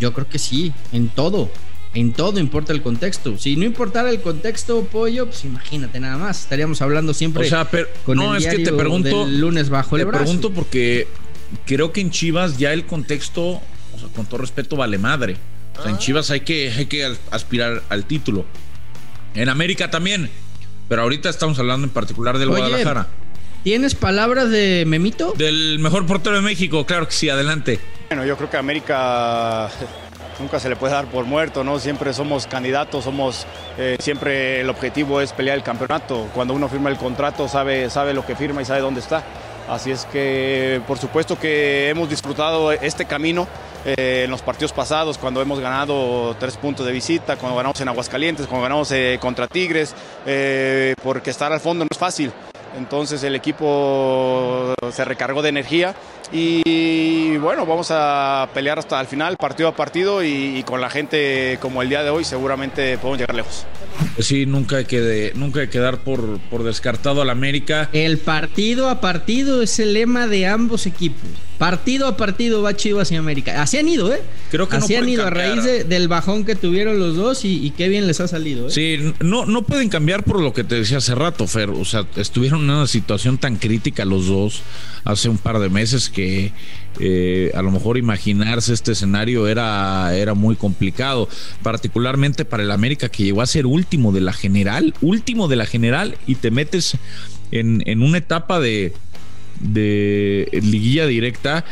Yo 0.00 0.12
creo 0.12 0.28
que 0.28 0.40
sí, 0.40 0.72
en 0.92 1.08
todo. 1.08 1.48
En 1.94 2.12
todo 2.14 2.40
importa 2.40 2.72
el 2.72 2.82
contexto. 2.82 3.38
Si 3.38 3.54
no 3.54 3.64
importara 3.64 4.10
el 4.10 4.20
contexto, 4.22 4.82
pollo, 4.90 5.26
pues 5.26 5.44
imagínate 5.44 6.00
nada 6.00 6.16
más. 6.16 6.40
Estaríamos 6.40 6.80
hablando 6.80 7.12
siempre 7.12 7.44
o 7.44 7.48
sea, 7.48 7.70
pero, 7.70 7.86
con 8.06 8.16
no, 8.16 8.34
es 8.34 8.46
que 8.46 8.60
te 8.60 8.72
pregunto, 8.72 9.26
lunes 9.26 9.68
bajo 9.68 9.96
el 9.96 10.06
te 10.06 10.10
pregunto 10.10 10.50
porque 10.50 11.06
creo 11.66 11.92
que 11.92 12.00
en 12.00 12.10
Chivas 12.10 12.58
ya 12.58 12.72
el 12.72 12.86
contexto, 12.86 13.42
o 13.44 13.98
sea, 13.98 14.08
con 14.14 14.26
todo 14.26 14.38
respeto, 14.38 14.76
vale 14.76 14.98
madre. 14.98 15.36
O 15.78 15.82
sea, 15.82 15.90
en 15.90 15.96
ah. 15.96 15.98
Chivas 15.98 16.30
hay 16.30 16.40
que, 16.40 16.70
hay 16.70 16.86
que 16.86 17.16
aspirar 17.30 17.82
al 17.88 18.04
título. 18.04 18.44
En 19.34 19.48
América 19.48 19.90
también. 19.90 20.30
Pero 20.88 21.02
ahorita 21.02 21.30
estamos 21.30 21.58
hablando 21.58 21.86
en 21.86 21.92
particular 21.92 22.38
del 22.38 22.48
Guadalajara. 22.48 23.08
¿Tienes 23.64 23.94
palabras 23.94 24.50
de 24.50 24.84
Memito? 24.86 25.32
Del 25.36 25.78
mejor 25.78 26.04
portero 26.04 26.36
de 26.36 26.42
México, 26.42 26.84
claro 26.84 27.06
que 27.06 27.14
sí, 27.14 27.28
adelante. 27.28 27.78
Bueno, 28.08 28.26
yo 28.26 28.36
creo 28.36 28.50
que 28.50 28.56
América 28.56 29.70
nunca 30.40 30.58
se 30.58 30.68
le 30.68 30.76
puede 30.76 30.92
dar 30.92 31.06
por 31.06 31.24
muerto, 31.24 31.62
¿no? 31.62 31.78
Siempre 31.78 32.12
somos 32.12 32.46
candidatos, 32.46 33.04
somos, 33.04 33.46
eh, 33.78 33.96
siempre 34.00 34.60
el 34.60 34.68
objetivo 34.68 35.20
es 35.20 35.32
pelear 35.32 35.56
el 35.56 35.62
campeonato. 35.62 36.28
Cuando 36.34 36.54
uno 36.54 36.68
firma 36.68 36.90
el 36.90 36.96
contrato 36.96 37.48
sabe, 37.48 37.88
sabe 37.88 38.12
lo 38.14 38.26
que 38.26 38.34
firma 38.34 38.60
y 38.62 38.64
sabe 38.64 38.80
dónde 38.80 39.00
está. 39.00 39.22
Así 39.72 39.90
es 39.90 40.04
que 40.04 40.82
por 40.86 40.98
supuesto 40.98 41.38
que 41.38 41.88
hemos 41.88 42.10
disfrutado 42.10 42.72
este 42.72 43.06
camino 43.06 43.48
eh, 43.86 44.24
en 44.26 44.30
los 44.30 44.42
partidos 44.42 44.70
pasados, 44.70 45.16
cuando 45.16 45.40
hemos 45.40 45.60
ganado 45.60 46.36
tres 46.38 46.58
puntos 46.58 46.84
de 46.84 46.92
visita, 46.92 47.36
cuando 47.36 47.56
ganamos 47.56 47.80
en 47.80 47.88
Aguascalientes, 47.88 48.46
cuando 48.46 48.64
ganamos 48.64 48.92
eh, 48.92 49.16
contra 49.18 49.48
Tigres, 49.48 49.94
eh, 50.26 50.94
porque 51.02 51.30
estar 51.30 51.50
al 51.54 51.60
fondo 51.60 51.84
no 51.84 51.88
es 51.90 51.96
fácil. 51.96 52.30
Entonces 52.76 53.22
el 53.22 53.34
equipo 53.34 54.74
se 54.92 55.04
recargó 55.06 55.40
de 55.40 55.48
energía 55.48 55.94
y 56.32 57.36
bueno, 57.42 57.66
vamos 57.66 57.88
a 57.90 58.48
pelear 58.54 58.78
hasta 58.78 59.00
el 59.00 59.06
final, 59.06 59.36
partido 59.36 59.68
a 59.68 59.76
partido 59.76 60.22
y, 60.22 60.62
con 60.64 60.80
la 60.80 60.88
gente 60.88 61.58
como 61.60 61.82
el 61.82 61.88
día 61.88 62.02
de 62.02 62.10
hoy 62.10 62.24
seguramente 62.24 62.96
podemos 62.98 63.18
llegar 63.18 63.34
lejos. 63.34 63.66
Pues 64.14 64.26
sí, 64.26 64.46
nunca 64.46 64.76
hay 64.76 64.84
que, 64.84 65.32
nunca 65.34 65.60
hay 65.60 65.68
que 65.68 65.78
dar 65.78 65.98
por, 65.98 66.38
por 66.50 66.62
descartado 66.62 67.20
al 67.20 67.30
América. 67.30 67.88
El 67.92 68.18
partido 68.18 68.88
a 68.88 69.00
partido 69.00 69.60
es 69.62 69.78
el 69.80 69.92
lema 69.94 70.26
de 70.26 70.46
ambos 70.46 70.86
equipos. 70.86 71.28
Partido 71.62 72.08
a 72.08 72.16
partido 72.16 72.60
va 72.60 72.74
Chivas 72.74 73.12
y 73.12 73.14
América. 73.14 73.62
Así 73.62 73.78
han 73.78 73.88
ido, 73.88 74.12
¿eh? 74.12 74.20
Creo 74.50 74.68
que 74.68 74.78
Así 74.78 74.96
han 74.96 75.08
ido 75.08 75.24
a 75.24 75.30
raíz 75.30 75.62
del 75.62 76.08
bajón 76.08 76.44
que 76.44 76.56
tuvieron 76.56 76.98
los 76.98 77.14
dos 77.14 77.44
y, 77.44 77.72
qué 77.76 77.88
bien 77.88 78.08
les 78.08 78.18
ha 78.18 78.26
salido, 78.26 78.66
¿eh? 78.66 78.70
Sí, 78.72 79.14
no, 79.20 79.46
no 79.46 79.62
pueden 79.62 79.88
cambiar 79.88 80.24
por 80.24 80.40
lo 80.40 80.52
que 80.52 80.64
te 80.64 80.74
decía 80.74 80.98
hace 80.98 81.14
rato, 81.14 81.46
Fer. 81.46 81.70
O 81.70 81.84
sea, 81.84 82.04
estuvieron 82.16 82.64
en 82.64 82.70
una 82.70 82.88
situación 82.88 83.38
tan 83.38 83.58
crítica 83.58 84.04
los 84.04 84.26
dos 84.26 84.62
hace 85.04 85.28
un 85.28 85.38
par 85.38 85.60
de 85.60 85.68
meses 85.68 86.08
que 86.08 86.50
eh, 86.98 87.52
a 87.54 87.62
lo 87.62 87.70
mejor 87.70 87.96
imaginarse 87.96 88.72
este 88.72 88.90
escenario 88.90 89.46
era, 89.46 90.16
era 90.16 90.34
muy 90.34 90.56
complicado, 90.56 91.28
particularmente 91.62 92.44
para 92.44 92.64
el 92.64 92.72
América 92.72 93.08
que 93.08 93.22
llegó 93.22 93.40
a 93.40 93.46
ser 93.46 93.66
último 93.66 94.10
de 94.10 94.20
la 94.20 94.32
general, 94.32 94.94
último 95.00 95.46
de 95.46 95.54
la 95.54 95.66
general 95.66 96.16
y 96.26 96.34
te 96.34 96.50
metes 96.50 96.96
en, 97.52 97.84
en 97.86 98.02
una 98.02 98.18
etapa 98.18 98.58
de 98.58 98.92
de 99.62 100.48
liguilla 100.52 101.06
directa. 101.06 101.64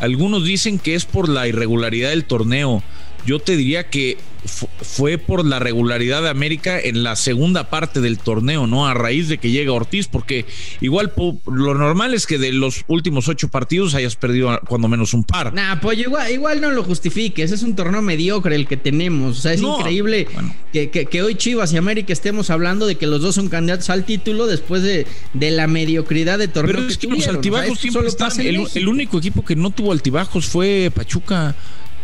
Algunos 0.00 0.44
dicen 0.44 0.78
que 0.78 0.94
es 0.94 1.04
por 1.04 1.28
la 1.28 1.48
irregularidad 1.48 2.10
del 2.10 2.24
torneo. 2.24 2.82
Yo 3.24 3.38
te 3.38 3.56
diría 3.56 3.88
que 3.88 4.18
fue 4.46 5.18
por 5.18 5.44
la 5.44 5.58
regularidad 5.58 6.22
de 6.22 6.28
América 6.28 6.78
en 6.78 7.02
la 7.02 7.16
segunda 7.16 7.70
parte 7.70 8.00
del 8.00 8.18
torneo, 8.18 8.66
¿no? 8.66 8.86
A 8.86 8.94
raíz 8.94 9.28
de 9.28 9.38
que 9.38 9.50
llega 9.50 9.72
Ortiz, 9.72 10.08
porque 10.08 10.46
igual 10.80 11.12
lo 11.46 11.74
normal 11.74 12.14
es 12.14 12.26
que 12.26 12.38
de 12.38 12.52
los 12.52 12.84
últimos 12.88 13.28
ocho 13.28 13.48
partidos 13.48 13.94
hayas 13.94 14.16
perdido 14.16 14.60
cuando 14.68 14.88
menos 14.88 15.14
un 15.14 15.24
par. 15.24 15.52
Nah, 15.52 15.80
pues 15.80 15.98
igual, 15.98 16.30
igual 16.30 16.60
no 16.60 16.70
lo 16.70 16.82
justifiques, 16.82 17.52
es 17.52 17.62
un 17.62 17.74
torneo 17.74 18.02
mediocre 18.02 18.54
el 18.56 18.66
que 18.66 18.76
tenemos. 18.76 19.38
O 19.38 19.40
sea, 19.40 19.52
es 19.52 19.62
increíble 19.62 20.26
que, 20.72 21.22
hoy 21.22 21.34
Chivas 21.34 21.72
y 21.72 21.76
América 21.76 22.12
estemos 22.12 22.50
hablando 22.50 22.86
de 22.86 22.96
que 22.96 23.06
los 23.06 23.22
dos 23.22 23.34
son 23.34 23.48
candidatos 23.48 23.90
al 23.90 24.04
título 24.04 24.46
después 24.46 24.82
de, 24.82 25.06
de 25.32 25.50
la 25.50 25.66
mediocridad 25.66 26.38
de 26.38 26.48
torneo. 26.48 26.76
Pero 26.76 26.88
es 26.88 26.98
que, 26.98 27.06
los 27.06 27.26
altibajos 27.26 27.78
siempre 27.78 28.06
están. 28.06 28.32
el 28.40 28.88
único 28.88 29.18
equipo 29.18 29.44
que 29.44 29.56
no 29.56 29.70
tuvo 29.70 29.92
altibajos 29.92 30.46
fue 30.46 30.90
Pachuca. 30.94 31.54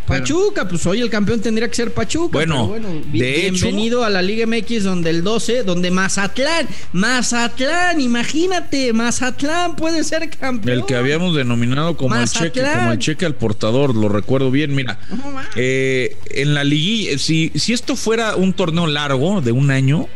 Pachuca, 0.05 0.67
pues 0.67 0.85
hoy 0.85 1.01
el 1.01 1.09
campeón 1.09 1.41
tendría 1.41 1.67
que 1.67 1.75
ser 1.75 1.93
Pachuca. 1.93 2.33
Bueno, 2.33 2.75
bienvenido 3.07 4.03
a 4.03 4.09
la 4.09 4.21
Liga 4.21 4.45
MX 4.45 4.83
donde 4.83 5.09
el 5.09 5.23
12, 5.23 5.63
donde 5.63 5.91
Mazatlán, 5.91 6.67
Mazatlán, 6.91 8.01
imagínate, 8.01 8.91
Mazatlán 8.93 9.75
puede 9.75 10.03
ser 10.03 10.29
campeón. 10.29 10.79
El 10.79 10.85
que 10.85 10.95
habíamos 10.95 11.35
denominado 11.35 11.95
como 11.95 12.15
el 12.15 12.27
cheque, 12.27 12.61
como 12.61 12.91
el 12.91 12.99
cheque 12.99 13.25
al 13.25 13.35
portador, 13.35 13.95
lo 13.95 14.09
recuerdo 14.09 14.51
bien. 14.51 14.75
Mira, 14.75 14.99
eh, 15.55 16.17
en 16.29 16.53
la 16.53 16.63
liguilla, 16.63 17.17
si, 17.17 17.51
si 17.55 17.73
esto 17.73 17.95
fuera 17.95 18.35
un 18.35 18.53
torneo 18.53 18.87
largo 18.87 19.41
de 19.41 19.51
un 19.51 19.71
año, 19.71 20.07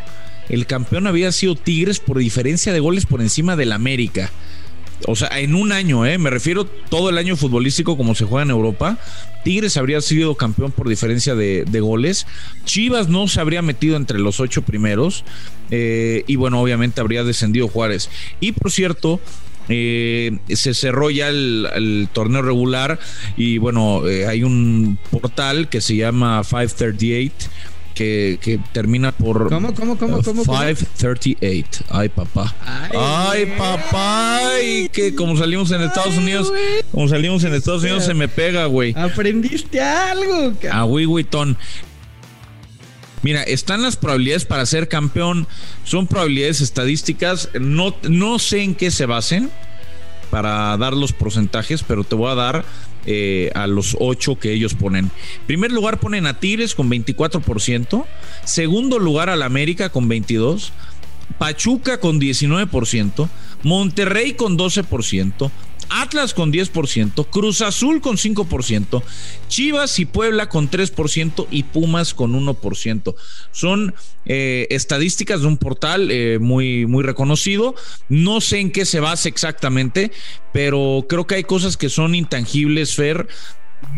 el 0.50 0.66
campeón 0.66 1.08
había 1.08 1.32
sido 1.32 1.56
Tigres 1.56 2.00
por 2.00 2.18
diferencia 2.18 2.74
de 2.74 2.80
goles 2.80 3.06
por 3.06 3.22
encima 3.22 3.56
del 3.56 3.72
América 3.72 4.32
o 5.06 5.16
sea, 5.16 5.40
en 5.40 5.56
un 5.56 5.72
año, 5.72 6.06
¿eh? 6.06 6.18
me 6.18 6.30
refiero 6.30 6.66
todo 6.66 7.10
el 7.10 7.18
año 7.18 7.36
futbolístico 7.36 7.98
como 7.98 8.16
se 8.16 8.26
juega 8.26 8.44
en 8.44 8.52
Europa, 8.52 8.98
Tigres 9.44 9.78
habría 9.78 10.02
sido 10.02 10.36
campeón 10.36 10.72
por 10.72 10.90
diferencia 10.90 11.36
de, 11.36 11.80
goles, 11.80 12.26
Chivas 12.66 13.08
no 13.08 13.28
se 13.28 13.40
habría 13.40 13.62
metido 13.62 13.96
entre 13.96 14.20
los 14.20 14.40
ocho 14.40 14.64
primeros 14.64 15.24
eh, 15.70 16.24
y 16.28 16.36
bueno, 16.36 16.62
obviamente 16.62 17.02
habría 17.02 17.24
descendido 17.24 17.68
Juárez. 17.68 18.10
Y 18.40 18.54
por 18.54 18.72
cierto, 18.72 19.20
eh, 19.70 20.40
se 20.50 20.74
cerró 20.74 21.10
ya 21.12 21.30
el, 21.30 22.10
torneo 22.12 22.42
regular 22.42 23.00
y 23.38 23.58
bueno, 23.60 24.02
hay 24.28 24.44
un 24.44 24.98
portal 25.12 25.70
que 25.70 25.82
se 25.82 25.96
llama 25.96 26.42
538 26.44 27.50
que, 27.98 28.38
que 28.42 28.60
termina 28.74 29.12
por 29.12 29.50
¿Cómo, 29.50 29.74
cómo, 29.74 29.98
cómo, 29.98 30.18
uh, 30.18 30.24
cómo, 30.24 30.46
cómo? 30.46 30.60
538. 30.60 31.86
Ay, 31.90 32.10
papá. 32.10 32.54
Ay, 32.96 33.52
papá. 33.58 34.40
Y 34.64 34.90
que 34.90 35.16
como 35.16 35.36
salimos 35.36 35.72
en 35.72 35.82
Estados 35.82 36.14
Ay, 36.14 36.20
Unidos, 36.20 36.54
como 36.92 37.08
salimos 37.08 37.44
en 37.44 37.54
Estados 37.56 37.82
Unidos 37.82 38.06
se 38.06 38.14
me 38.14 38.28
pega, 38.28 38.66
güey. 38.68 38.94
Aprendiste 38.96 39.82
algo, 39.82 40.54
ca- 40.62 40.78
A 40.78 40.86
Wiwiton. 40.86 41.58
Mira, 43.24 43.42
están 43.44 43.82
las 43.82 43.96
probabilidades 43.96 44.46
para 44.46 44.66
ser 44.68 44.88
campeón. 44.88 45.48
Son 45.84 46.06
probabilidades 46.06 46.62
estadísticas. 46.62 47.50
No, 47.60 47.96
no 48.08 48.38
sé 48.38 48.62
en 48.62 48.76
qué 48.76 48.92
se 48.92 49.08
basen 49.08 49.50
para 50.30 50.78
dar 50.78 50.94
los 50.94 51.14
porcentajes, 51.14 51.84
pero 51.84 52.04
te 52.04 52.16
voy 52.16 52.32
a 52.32 52.36
dar 52.36 52.64
eh, 53.08 53.52
a 53.56 53.66
los 53.66 53.98
ocho 54.00 54.38
que 54.38 54.54
ellos 54.54 54.76
ponen. 54.76 55.10
Primer 55.48 55.72
lugar 55.72 56.00
ponen 56.00 56.28
a 56.28 56.40
Tigres 56.40 56.76
con 56.76 56.90
24%. 56.90 58.06
Segundo 58.44 59.00
lugar 59.00 59.30
al 59.30 59.42
América 59.42 59.90
con 59.90 60.10
22%. 60.10 60.72
Pachuca 61.38 62.00
con 62.00 62.20
19%, 62.20 63.30
Monterrey 63.64 64.34
con 64.34 64.58
12%, 64.58 65.52
Atlas 65.90 66.34
con 66.34 66.52
10%, 66.52 67.28
Cruz 67.30 67.62
Azul 67.62 68.02
con 68.02 68.18
5%, 68.18 69.04
Chivas 69.48 70.00
y 70.00 70.06
Puebla 70.06 70.50
con 70.50 70.70
3% 70.70 71.48
y 71.52 71.64
Pumas 71.64 72.14
con 72.14 72.34
1%. 72.34 73.16
Son 73.52 73.96
eh, 74.26 74.68
estadísticas 74.70 75.42
de 75.42 75.48
un 75.48 75.58
portal 75.58 76.12
eh, 76.12 76.40
muy, 76.40 76.86
muy 76.86 77.04
reconocido. 77.04 77.76
No 78.10 78.42
sé 78.42 78.60
en 78.60 78.72
qué 78.72 78.86
se 78.86 79.00
basa 79.00 79.30
exactamente, 79.30 80.12
pero 80.54 81.06
creo 81.08 81.28
que 81.28 81.36
hay 81.36 81.44
cosas 81.44 81.78
que 81.78 81.90
son 81.90 82.16
intangibles, 82.16 82.96
Fer. 82.96 83.28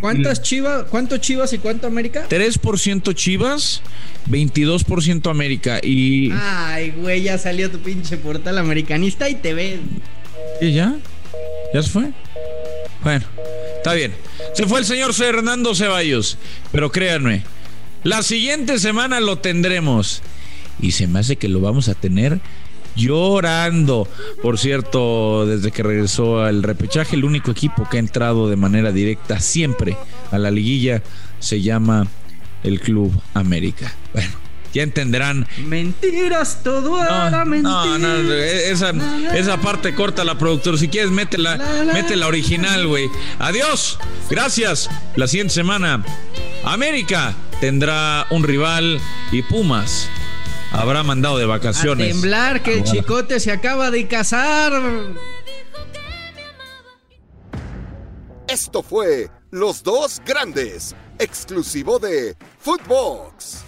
¿Cuántas 0.02 0.42
chivas, 0.42 0.86
cuánto 0.90 1.18
chivas 1.18 1.52
y 1.54 1.58
cuánto 1.58 1.88
América? 1.88 2.28
3% 2.30 3.14
Chivas, 3.16 3.82
22% 4.30 5.30
América 5.30 5.80
y... 5.82 6.32
Ay, 6.34 6.92
güey, 6.92 7.24
ya 7.24 7.38
salió 7.38 7.70
tu 7.70 7.80
pinche 7.80 8.18
portal 8.18 8.58
americanista 8.58 9.30
y 9.30 9.36
te 9.36 9.54
ves. 9.54 9.80
¿Y 10.62 10.74
ya? 10.74 10.96
¿Ya 11.74 11.84
se 11.84 11.90
fue? 11.90 12.12
Bueno, 13.04 13.26
está 13.78 13.94
bien. 13.94 14.14
Se 14.54 14.66
fue 14.66 14.80
el 14.80 14.86
señor 14.86 15.14
Fernando 15.14 15.76
Ceballos. 15.76 16.38
Pero 16.72 16.92
créanme, 16.92 17.44
la 18.04 18.24
siguiente 18.24 18.80
semana 18.80 19.20
lo 19.20 19.38
tendremos. 19.38 20.22
Y 20.82 20.92
se 20.92 21.08
me 21.08 21.20
hace 21.20 21.36
que 21.36 21.50
lo 21.50 21.60
vamos 21.60 21.90
a 21.90 21.96
tener 21.96 22.40
llorando. 22.96 24.08
Por 24.42 24.58
cierto, 24.58 25.46
desde 25.46 25.72
que 25.72 25.84
regresó 25.84 26.42
al 26.42 26.64
repechaje, 26.64 27.16
el 27.16 27.26
único 27.26 27.52
equipo 27.52 27.88
que 27.90 27.98
ha 27.98 28.00
entrado 28.00 28.50
de 28.50 28.56
manera 28.56 28.92
directa 28.92 29.40
siempre 29.40 29.98
a 30.32 30.38
la 30.38 30.52
liguilla 30.52 31.02
se 31.40 31.62
llama 31.62 32.08
el 32.64 32.80
Club 32.80 33.12
América. 33.34 33.94
Bueno, 34.14 34.32
ya 34.74 34.84
entenderán 34.84 35.48
Mentiras, 35.66 36.60
todo 36.64 37.02
era 37.04 37.30
no, 37.32 37.46
mentira. 37.46 37.72
no, 37.74 37.98
no, 37.98 38.34
esa, 38.34 38.92
esa 39.36 39.58
parte 39.62 39.96
corta 39.96 40.24
la 40.24 40.38
productora. 40.38 40.78
Si 40.78 40.88
quieres, 40.88 41.12
métela, 41.12 41.58
métela 41.94 42.28
original, 42.28 42.88
güey. 42.88 43.08
Adiós. 43.40 43.98
Gracias. 44.30 44.90
La 45.16 45.28
siguiente 45.28 45.54
semana, 45.54 46.04
América 46.64 47.34
tendrá 47.60 48.26
un 48.30 48.44
rival 48.44 49.00
y 49.32 49.42
Pumas 49.42 50.08
habrá 50.72 51.02
mandado 51.04 51.38
de 51.38 51.46
A 51.46 51.48
vacaciones. 51.48 52.08
temblar 52.10 52.62
que 52.62 52.74
el 52.74 52.80
Ahora. 52.80 52.92
chicote 52.92 53.40
se 53.40 53.52
acaba 53.52 53.90
de 53.92 54.08
casar. 54.08 54.72
Esto 58.48 58.82
fue 58.82 59.30
Los 59.52 59.84
Dos 59.84 60.22
Grandes, 60.26 60.96
exclusivo 61.20 62.00
de 62.00 62.36
Footbox. 62.60 63.64